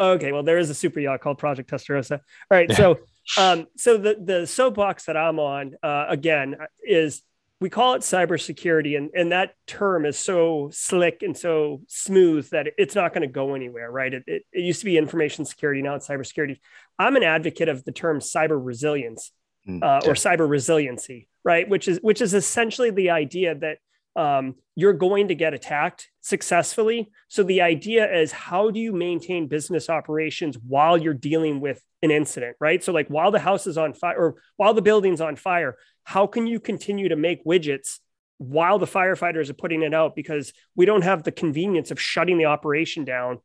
[0.00, 2.12] Okay, well there is a super yacht called Project Testarossa.
[2.12, 2.76] All right, yeah.
[2.76, 2.98] so
[3.36, 6.56] um, so the the soapbox that I'm on uh, again
[6.86, 7.22] is
[7.60, 12.68] we call it cybersecurity, and and that term is so slick and so smooth that
[12.78, 14.14] it's not going to go anywhere, right?
[14.14, 16.58] It, it, it, used to be information security, now it's cybersecurity.
[16.98, 19.32] I'm an advocate of the term cyber resilience
[19.68, 21.68] mm, uh, or cyber resiliency, right?
[21.68, 23.78] Which is which is essentially the idea that
[24.14, 27.08] um, you're going to get attacked successfully.
[27.28, 32.10] So the idea is how do you maintain business operations while you're dealing with an
[32.10, 32.82] incident, right?
[32.82, 35.76] So like while the house is on fire or while the building's on fire,
[36.08, 37.98] how can you continue to make widgets
[38.38, 40.16] while the firefighters are putting it out?
[40.16, 43.40] Because we don't have the convenience of shutting the operation down,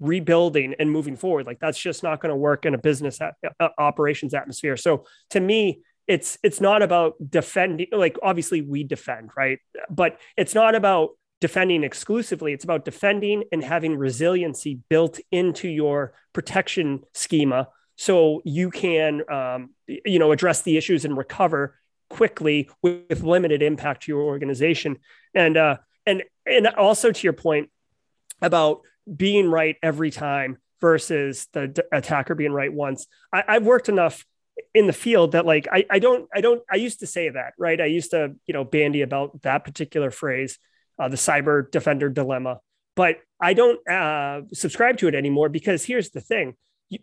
[0.00, 1.46] rebuilding and moving forward.
[1.46, 4.76] Like that's just not going to work in a business at, uh, operations atmosphere.
[4.76, 9.58] So to me, it's it's not about defending like obviously we defend right
[9.90, 11.10] but it's not about
[11.42, 18.70] defending exclusively it's about defending and having resiliency built into your protection schema so you
[18.70, 21.74] can um, you know address the issues and recover
[22.10, 24.98] quickly with limited impact to your organization.
[25.34, 27.70] And uh and and also to your point
[28.40, 28.82] about
[29.14, 34.24] being right every time versus the d- attacker being right once I, i've worked enough
[34.74, 37.54] in the field that like I, I don't I don't I used to say that
[37.58, 37.80] right?
[37.80, 40.58] I used to you know bandy about that particular phrase
[40.98, 42.60] uh, the cyber defender dilemma.
[42.96, 46.56] But I don't uh, subscribe to it anymore because here's the thing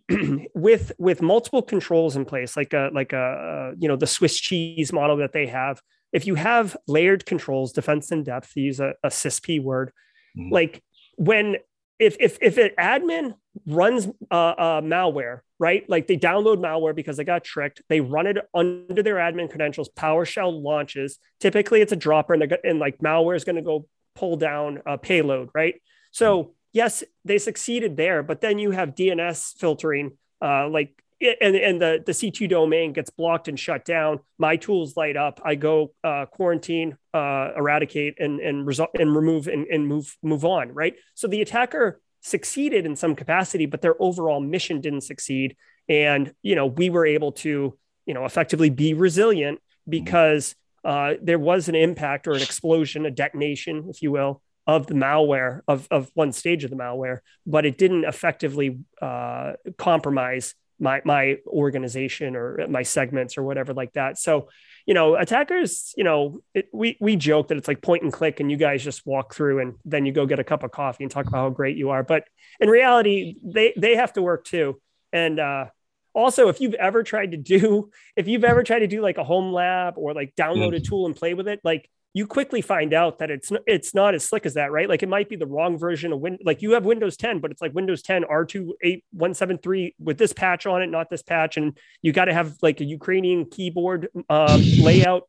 [0.56, 4.92] with with multiple controls in place like a like a you know the Swiss cheese
[4.92, 5.82] model that they have
[6.12, 9.92] if you have layered controls defense in depth to use a, a word
[10.38, 10.54] mm-hmm.
[10.54, 10.84] like
[11.18, 11.58] when
[12.00, 15.90] if if if an admin runs uh, uh, malware, right?
[15.90, 17.82] Like they download malware because they got tricked.
[17.88, 19.90] They run it under their admin credentials.
[19.90, 21.20] PowerShell launches.
[21.40, 24.98] Typically, it's a dropper, and and like malware is going to go pull down a
[24.98, 25.76] payload, right?
[26.12, 31.82] So yes, they succeeded there, but then you have DNS filtering, uh, like and, and
[31.82, 34.20] the, the C2 domain gets blocked and shut down.
[34.38, 35.40] My tools light up.
[35.46, 40.44] I go uh, quarantine, uh, eradicate, and and result and remove and, and move move
[40.44, 40.74] on.
[40.74, 40.96] Right.
[41.16, 45.56] So the attacker succeeded in some capacity, but their overall mission didn't succeed.
[45.88, 50.54] And you know we were able to you know effectively be resilient because
[50.84, 54.94] uh, there was an impact or an explosion, a detonation, if you will, of the
[54.94, 61.02] malware of of one stage of the malware, but it didn't effectively uh, compromise my
[61.06, 64.18] my organization or my segments or whatever like that.
[64.18, 64.50] So,
[64.86, 68.40] you know, attackers, you know, it, we we joke that it's like point and click,
[68.40, 71.04] and you guys just walk through, and then you go get a cup of coffee
[71.04, 72.04] and talk about how great you are.
[72.04, 72.26] But
[72.60, 74.82] in reality, they they have to work too.
[75.14, 75.66] And uh,
[76.14, 79.24] also, if you've ever tried to do, if you've ever tried to do like a
[79.24, 80.88] home lab or like download a mm.
[80.88, 84.24] tool and play with it, like you quickly find out that it's it's not as
[84.24, 84.88] slick as that, right?
[84.88, 86.38] Like it might be the wrong version of Win.
[86.46, 90.82] Like you have Windows 10, but it's like Windows 10 R28173 with this patch on
[90.82, 95.24] it, not this patch, and you got to have like a Ukrainian keyboard um, layout.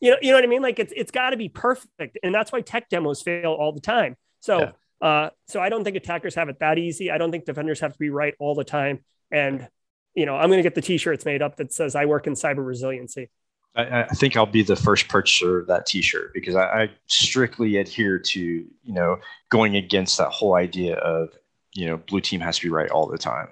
[0.00, 0.62] You know, you know what I mean?
[0.62, 3.82] Like it's it's got to be perfect, and that's why tech demos fail all the
[3.82, 4.16] time.
[4.40, 4.60] So.
[4.60, 4.70] Yeah.
[5.00, 7.08] Uh, so I don't think attackers have it that easy.
[7.08, 9.04] I don't think defenders have to be right all the time.
[9.30, 9.68] And
[10.16, 12.32] you know, I'm going to get the T-shirts made up that says "I work in
[12.32, 13.30] cyber resiliency."
[13.78, 17.76] I, I, think I'll be the first purchaser of that T-shirt because I, I, strictly
[17.76, 19.18] adhere to you know
[19.50, 21.30] going against that whole idea of
[21.74, 23.48] you know blue team has to be right all the time.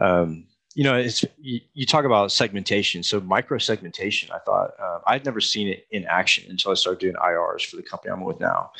[0.00, 3.04] Um, you know, it's you, you, talk about segmentation.
[3.04, 6.98] So micro segmentation, I thought uh, I'd never seen it in action until I started
[6.98, 8.72] doing IRs for the company I'm with now.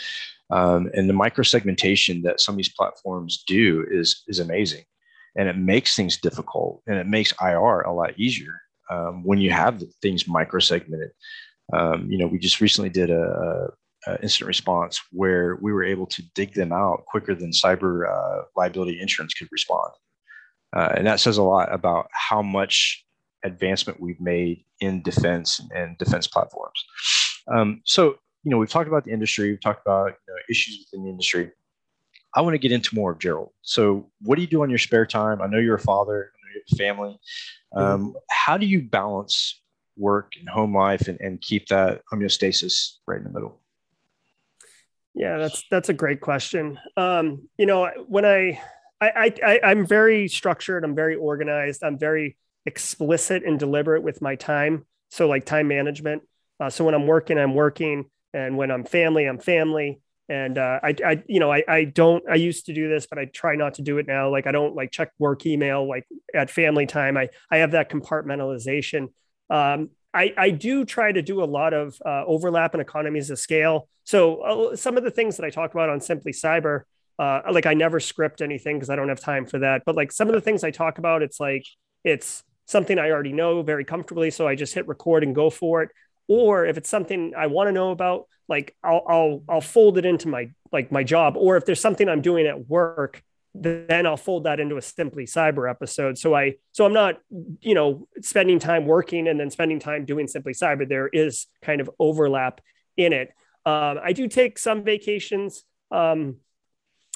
[0.50, 4.84] Um, and the micro segmentation that some of these platforms do is is amazing,
[5.36, 8.60] and it makes things difficult and it makes IR a lot easier
[8.90, 11.10] um, when you have things micro segmented.
[11.72, 13.68] Um, you know, we just recently did a,
[14.06, 18.42] a, incident response where we were able to dig them out quicker than cyber uh,
[18.54, 19.90] liability insurance could respond,
[20.76, 23.04] uh, and that says a lot about how much
[23.44, 26.84] advancement we've made in defense and defense platforms.
[27.52, 30.84] Um, so, you know, we've talked about the industry, we've talked about you know, issues
[30.84, 31.50] within the industry.
[32.34, 33.50] I want to get into more of Gerald.
[33.62, 35.40] So, what do you do on your spare time?
[35.40, 37.18] I know you're a father, know you have a family.
[37.74, 38.10] Um, mm-hmm.
[38.30, 39.60] how do you balance
[39.96, 43.60] work and home life and, and keep that homeostasis right in the middle?
[45.14, 46.78] Yeah, that's that's a great question.
[46.96, 48.60] Um, you know, when I,
[49.00, 52.36] I I I'm very structured, I'm very organized, I'm very
[52.66, 54.86] explicit and deliberate with my time.
[55.10, 56.22] So like time management.
[56.58, 60.80] Uh, so when I'm working, I'm working, and when I'm family, I'm family and uh,
[60.82, 62.24] I, I, you know, I, I don't.
[62.28, 64.30] I used to do this, but I try not to do it now.
[64.30, 67.16] Like I don't like check work email like at family time.
[67.16, 69.08] I, I have that compartmentalization.
[69.50, 73.38] Um, I, I do try to do a lot of uh, overlap and economies of
[73.38, 73.88] scale.
[74.04, 76.82] So uh, some of the things that I talk about on Simply Cyber,
[77.18, 79.82] uh, like I never script anything because I don't have time for that.
[79.84, 81.66] But like some of the things I talk about, it's like
[82.04, 85.82] it's something I already know very comfortably, so I just hit record and go for
[85.82, 85.90] it
[86.28, 90.04] or if it's something I want to know about, like I'll I'll I'll fold it
[90.04, 91.36] into my like my job.
[91.36, 93.22] Or if there's something I'm doing at work,
[93.54, 96.18] then I'll fold that into a simply cyber episode.
[96.18, 97.20] So I so I'm not,
[97.60, 100.88] you know, spending time working and then spending time doing simply cyber.
[100.88, 102.60] There is kind of overlap
[102.96, 103.28] in it.
[103.66, 106.36] Um, I do take some vacations, um,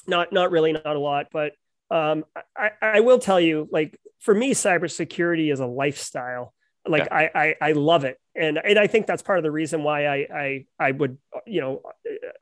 [0.07, 1.53] not not really, not a lot, but
[1.91, 6.53] um, I, I will tell you, like for me, cybersecurity is a lifestyle.
[6.89, 7.15] Like yeah.
[7.15, 10.07] I, I, I love it, and and I think that's part of the reason why
[10.07, 11.81] I I I would you know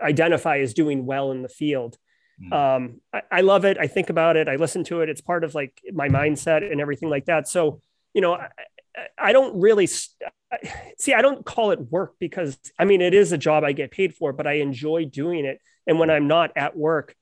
[0.02, 1.98] identify as doing well in the field.
[2.42, 2.54] Mm.
[2.54, 3.78] Um, I, I love it.
[3.78, 4.48] I think about it.
[4.48, 5.10] I listen to it.
[5.10, 7.48] It's part of like my mindset and everything like that.
[7.48, 7.82] So
[8.14, 8.50] you know, I,
[9.18, 11.14] I don't really see.
[11.14, 14.16] I don't call it work because I mean it is a job I get paid
[14.16, 15.60] for, but I enjoy doing it.
[15.86, 17.16] And when I'm not at work,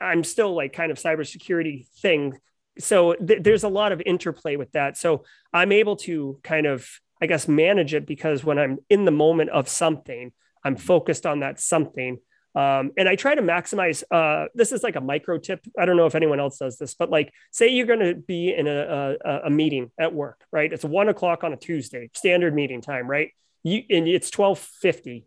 [0.00, 2.38] I'm still like kind of cybersecurity thing
[2.78, 4.96] so th- there's a lot of interplay with that.
[4.96, 6.88] So I'm able to kind of,
[7.20, 10.32] I guess, manage it because when I'm in the moment of something,
[10.64, 12.18] I'm focused on that something.
[12.54, 14.02] Um, and I try to maximize.
[14.10, 15.60] Uh, this is like a micro tip.
[15.78, 18.52] I don't know if anyone else does this, but like, say you're going to be
[18.52, 20.72] in a, a, a meeting at work, right?
[20.72, 23.30] It's one o'clock on a Tuesday, standard meeting time, right?
[23.62, 25.26] You and it's twelve fifty.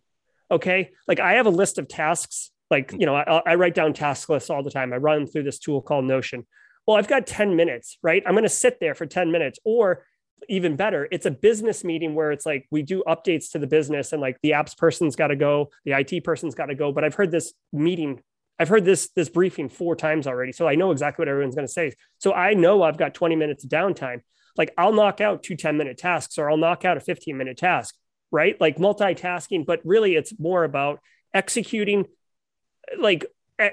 [0.52, 2.52] Okay, like I have a list of tasks.
[2.70, 4.92] Like you know, I, I write down task lists all the time.
[4.92, 6.46] I run through this tool called Notion
[6.86, 8.24] well, I've got 10 minutes, right?
[8.26, 9.60] I'm going to sit there for 10 minutes.
[9.64, 10.06] Or
[10.50, 14.12] even better, it's a business meeting where it's like we do updates to the business
[14.12, 16.92] and like the apps person's got to go, the IT person's got to go.
[16.92, 18.22] But I've heard this meeting,
[18.60, 20.52] I've heard this this briefing four times already.
[20.52, 21.94] So I know exactly what everyone's going to say.
[22.20, 24.22] So I know I've got 20 minutes of downtime.
[24.58, 27.58] Like I'll knock out two 10 minute tasks or I'll knock out a 15 minute
[27.58, 27.96] task,
[28.32, 28.60] right?
[28.60, 31.00] Like multitasking, but really it's more about
[31.34, 32.06] executing
[33.00, 33.26] like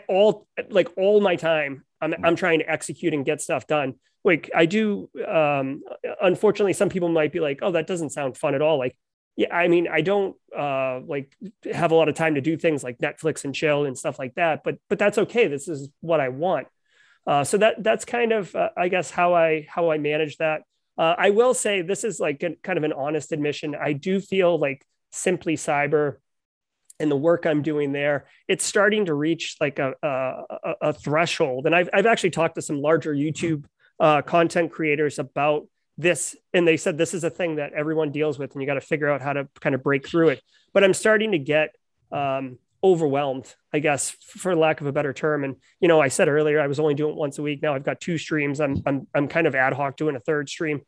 [0.08, 3.94] all like all my time I'm, I'm trying to execute and get stuff done.
[4.24, 5.82] Like I do, um,
[6.20, 8.78] unfortunately, some people might be like, oh, that doesn't sound fun at all.
[8.78, 8.96] Like,
[9.36, 11.34] yeah, I mean, I don't uh, like
[11.72, 14.34] have a lot of time to do things like Netflix and chill and stuff like
[14.34, 15.46] that, but, but that's okay.
[15.46, 16.66] This is what I want.
[17.26, 20.62] Uh, so that, that's kind of, uh, I guess, how I, how I manage that.
[20.98, 23.74] Uh, I will say this is like a, kind of an honest admission.
[23.74, 26.16] I do feel like simply cyber
[27.00, 31.66] and the work I'm doing there, it's starting to reach like a, a, a threshold.
[31.66, 33.64] And I've, I've actually talked to some larger YouTube
[33.98, 35.66] uh, content creators about
[35.98, 36.36] this.
[36.52, 38.80] And they said this is a thing that everyone deals with and you got to
[38.80, 40.42] figure out how to kind of break through it.
[40.72, 41.74] But I'm starting to get
[42.12, 45.42] um, overwhelmed, I guess, for lack of a better term.
[45.44, 47.62] And, you know, I said earlier, I was only doing it once a week.
[47.62, 48.60] Now I've got two streams.
[48.60, 50.82] I'm, I'm, I'm kind of ad hoc doing a third stream.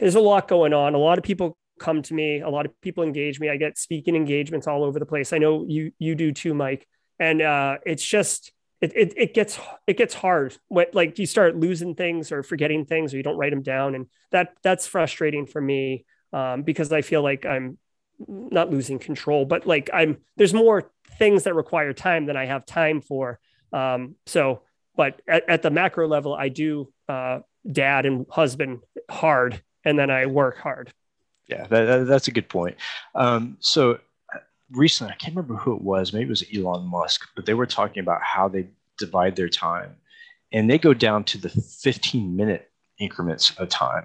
[0.00, 0.94] There's a lot going on.
[0.94, 2.40] A lot of people come to me.
[2.40, 3.50] A lot of people engage me.
[3.50, 5.32] I get speaking engagements all over the place.
[5.32, 6.86] I know you you do too, Mike.
[7.18, 11.94] And uh, it's just it, it it gets it gets hard like you start losing
[11.94, 15.60] things or forgetting things or you don't write them down, and that that's frustrating for
[15.60, 17.78] me um, because I feel like I'm
[18.28, 22.66] not losing control, but like I'm there's more things that require time than I have
[22.66, 23.38] time for.
[23.72, 24.62] Um, so,
[24.96, 30.10] but at, at the macro level, I do uh, dad and husband hard, and then
[30.10, 30.92] I work hard.
[31.52, 32.76] Yeah, that, that, that's a good point.
[33.14, 33.98] Um, so
[34.70, 36.12] recently, I can't remember who it was.
[36.12, 39.96] Maybe it was Elon Musk, but they were talking about how they divide their time,
[40.52, 44.04] and they go down to the 15 minute increments of time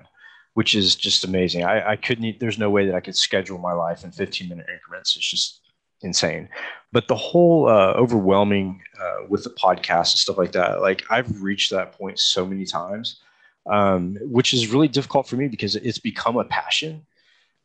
[0.58, 1.64] which is just amazing.
[1.64, 4.66] I, I couldn't, there's no way that I could schedule my life in 15 minute
[4.74, 5.16] increments.
[5.16, 5.62] It's just
[6.02, 6.50] insane.
[6.92, 11.44] But the whole uh, overwhelming uh, with the podcast and stuff like that, like I've
[11.44, 13.22] reached that point so many times,
[13.70, 17.06] um, which is really difficult for me because it's become a passion.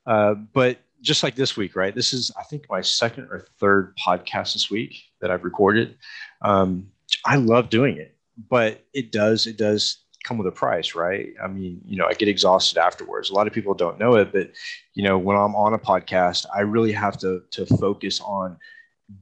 [0.07, 1.95] Uh, but just like this week, right?
[1.95, 5.97] This is, I think, my second or third podcast this week that I've recorded.
[6.43, 6.89] Um,
[7.25, 8.17] I love doing it,
[8.49, 11.35] but it does, it does come with a price, right?
[11.43, 13.31] I mean, you know, I get exhausted afterwards.
[13.31, 14.51] A lot of people don't know it, but
[14.95, 18.57] you know, when I'm on a podcast, I really have to to focus on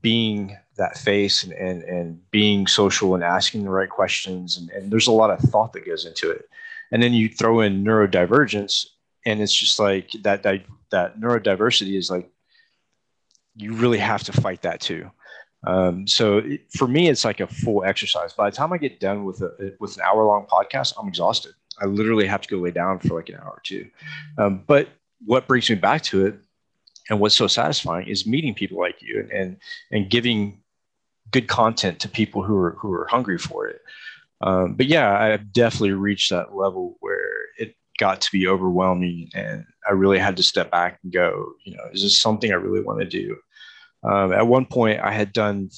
[0.02, 4.56] being that face and and, and being social and asking the right questions.
[4.58, 6.44] And, and there's a lot of thought that goes into it.
[6.92, 8.86] And then you throw in neurodivergence,
[9.26, 12.30] and it's just like that that that neurodiversity is like
[13.56, 15.10] you really have to fight that too.
[15.66, 18.32] Um, so it, for me, it's like a full exercise.
[18.32, 21.52] By the time I get done with a with an hour long podcast, I'm exhausted.
[21.80, 23.88] I literally have to go lay down for like an hour or two.
[24.38, 24.88] Um, but
[25.24, 26.38] what brings me back to it,
[27.08, 29.56] and what's so satisfying, is meeting people like you and and,
[29.90, 30.62] and giving
[31.30, 33.80] good content to people who are who are hungry for it.
[34.40, 37.19] Um, but yeah, I've definitely reached that level where
[38.00, 41.84] got to be overwhelming, and I really had to step back and go, you know,
[41.92, 43.36] is this something I really want to do?
[44.02, 45.68] Um, at one point, I had done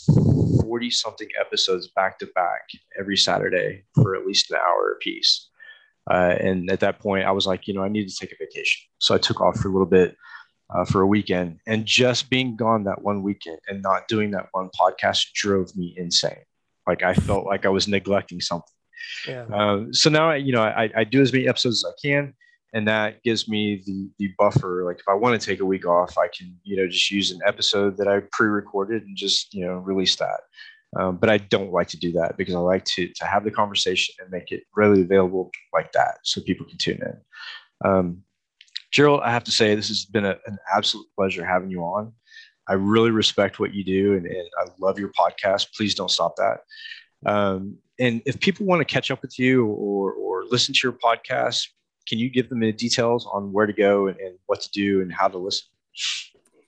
[0.60, 2.62] 40 something episodes back to back
[2.98, 5.48] every Saturday for at least an hour a piece.
[6.08, 8.36] Uh, and at that point, I was like, you know, I need to take a
[8.38, 8.88] vacation.
[8.98, 10.16] So I took off for a little bit
[10.72, 11.58] uh, for a weekend.
[11.66, 15.94] And just being gone that one weekend and not doing that one podcast drove me
[15.96, 16.44] insane.
[16.86, 18.72] Like I felt like I was neglecting something.
[19.26, 19.44] Yeah.
[19.53, 22.34] Uh, so now, you know, I, I do as many episodes as I can
[22.72, 24.84] and that gives me the the buffer.
[24.86, 27.30] Like if i want to take a week off i can you know just use
[27.30, 30.40] an episode that i pre-recorded and just you know release that.
[30.98, 33.50] Um, but i don't like to do that because i like to to have the
[33.50, 37.90] conversation and make it readily available like that so people can tune in.
[37.90, 38.22] Um,
[38.90, 42.12] gerald i have to say this has been a, an absolute pleasure having you on.
[42.68, 45.74] I really respect what you do and, and i love your podcast.
[45.74, 46.61] Please don't stop that.
[47.24, 50.92] Um, and if people want to catch up with you or or listen to your
[50.92, 51.68] podcast
[52.07, 55.03] can you give them the details on where to go and, and what to do
[55.03, 55.66] and how to listen?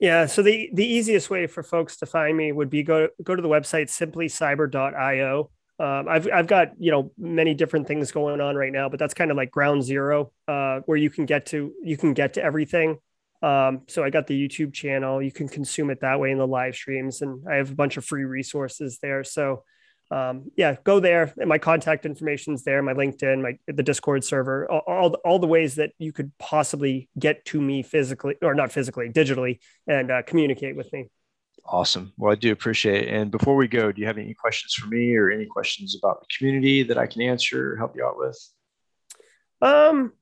[0.00, 3.34] Yeah, so the the easiest way for folks to find me would be go go
[3.34, 5.50] to the website simplycyber.io.
[5.80, 9.14] Um, I've I've got you know many different things going on right now, but that's
[9.14, 12.42] kind of like ground zero uh, where you can get to you can get to
[12.42, 12.98] everything.
[13.42, 15.22] Um, so I got the YouTube channel.
[15.22, 17.96] You can consume it that way in the live streams, and I have a bunch
[17.96, 19.24] of free resources there.
[19.24, 19.62] So
[20.14, 21.34] um, yeah, go there.
[21.38, 25.38] And my contact information is there, my LinkedIn, my the Discord server, all, all, all,
[25.40, 29.58] the ways that you could possibly get to me physically or not physically, digitally,
[29.88, 31.08] and uh, communicate with me.
[31.66, 32.12] Awesome.
[32.16, 33.12] Well, I do appreciate it.
[33.12, 36.20] And before we go, do you have any questions for me or any questions about
[36.20, 38.38] the community that I can answer or help you out with?
[39.62, 40.12] Um,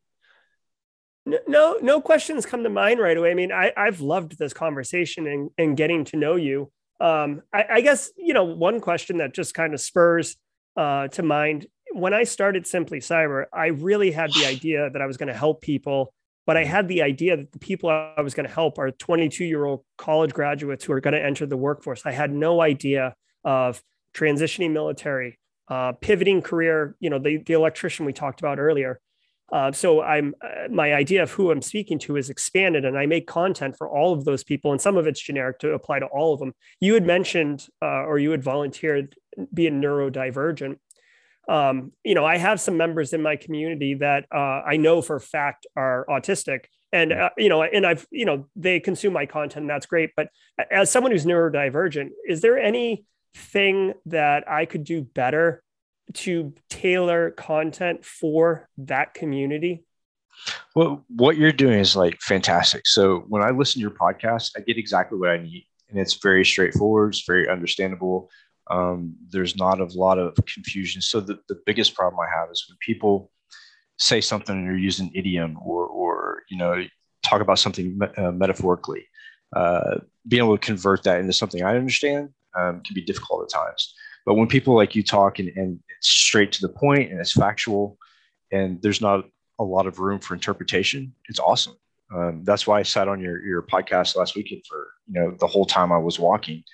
[1.26, 3.30] no, no questions come to mind right away.
[3.30, 6.72] I mean, I, I've loved this conversation and, and getting to know you.
[7.02, 10.36] Um, I, I, guess you know one question that just kind of spurs
[10.76, 15.06] uh, to mind when I started Simply Cyber, I really had the idea that I
[15.06, 16.12] was going to help people,
[16.46, 19.44] but I had the idea that the people I was going to help are 22
[19.44, 22.02] year old college graduates who are going to enter the workforce.
[22.04, 23.82] I had no idea of
[24.14, 25.38] transitioning military,
[25.68, 26.96] uh, pivoting career.
[27.00, 29.00] You know, the the electrician we talked about earlier.
[29.52, 33.04] Uh, so I'm uh, my idea of who I'm speaking to is expanded, and I
[33.04, 36.06] make content for all of those people, and some of it's generic to apply to
[36.06, 36.54] all of them.
[36.80, 39.14] You had mentioned, uh, or you had volunteered
[39.52, 40.78] being neurodivergent.
[41.48, 45.16] Um, you know, I have some members in my community that uh, I know for
[45.16, 49.26] a fact are autistic, and uh, you know, and I've you know they consume my
[49.26, 50.12] content, and that's great.
[50.16, 50.28] But
[50.70, 55.62] as someone who's neurodivergent, is there anything that I could do better
[56.14, 59.84] to tailor content for that community?
[60.74, 62.86] Well, what you're doing is like fantastic.
[62.86, 66.14] So when I listen to your podcast, I get exactly what I need, and it's
[66.14, 67.14] very straightforward.
[67.14, 68.30] It's very understandable.
[68.70, 71.02] Um, there's not a lot of confusion.
[71.02, 73.30] So the, the biggest problem I have is when people
[73.98, 76.82] say something and they're using idiom or or you know
[77.22, 79.06] talk about something uh, metaphorically.
[79.54, 83.50] Uh, being able to convert that into something I understand um, can be difficult at
[83.50, 83.94] times.
[84.24, 87.32] But when people like you talk and, and it's straight to the point and it's
[87.32, 87.96] factual,
[88.50, 89.24] and there's not
[89.60, 91.76] a lot of room for interpretation, it's awesome.
[92.12, 95.46] Um, that's why I sat on your your podcast last weekend for you know the
[95.46, 96.64] whole time I was walking,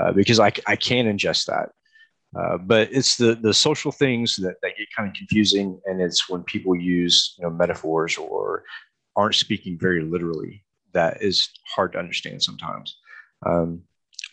[0.00, 1.70] uh, because I I can ingest that.
[2.36, 6.28] Uh, but it's the the social things that, that get kind of confusing, and it's
[6.28, 8.64] when people use you know metaphors or
[9.14, 12.98] aren't speaking very literally that is hard to understand sometimes.
[13.46, 13.82] Um,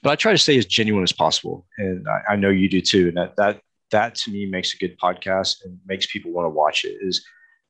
[0.04, 2.82] but I try to stay as genuine as possible, and I, I, know you do
[2.82, 3.10] too.
[3.10, 6.50] And that that that to me makes a good podcast and makes people want to
[6.50, 6.98] watch it.
[7.02, 7.26] Is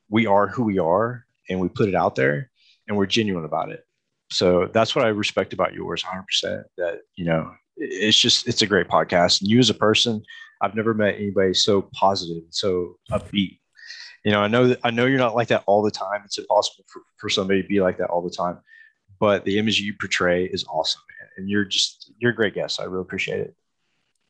[0.09, 2.49] we are who we are, and we put it out there,
[2.87, 3.83] and we're genuine about it.
[4.31, 6.23] So that's what I respect about yours, 100.
[6.25, 9.41] percent That you know, it's just it's a great podcast.
[9.41, 10.21] And you as a person,
[10.61, 13.59] I've never met anybody so positive, so upbeat.
[14.25, 16.21] You know, I know that I know you're not like that all the time.
[16.25, 18.59] It's impossible for, for somebody to be like that all the time
[19.19, 21.29] but the image you portray is awesome, man.
[21.37, 22.79] and you're just you're a great guest.
[22.79, 23.55] I really appreciate it.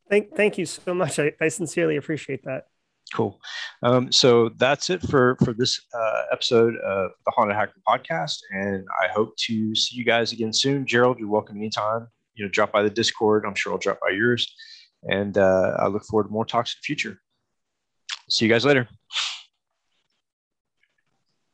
[0.10, 1.20] Thank thank you so much.
[1.20, 2.68] I, I sincerely appreciate that.
[3.14, 3.40] Cool.
[3.82, 8.86] Um, so that's it for for this uh, episode of the Haunted Hacker podcast, and
[9.02, 10.86] I hope to see you guys again soon.
[10.86, 12.08] Gerald, you're welcome anytime.
[12.36, 13.46] You know, drop by the Discord.
[13.46, 14.54] I'm sure I'll drop by yours,
[15.04, 17.20] and uh, I look forward to more talks in the future.
[18.30, 18.88] See you guys later.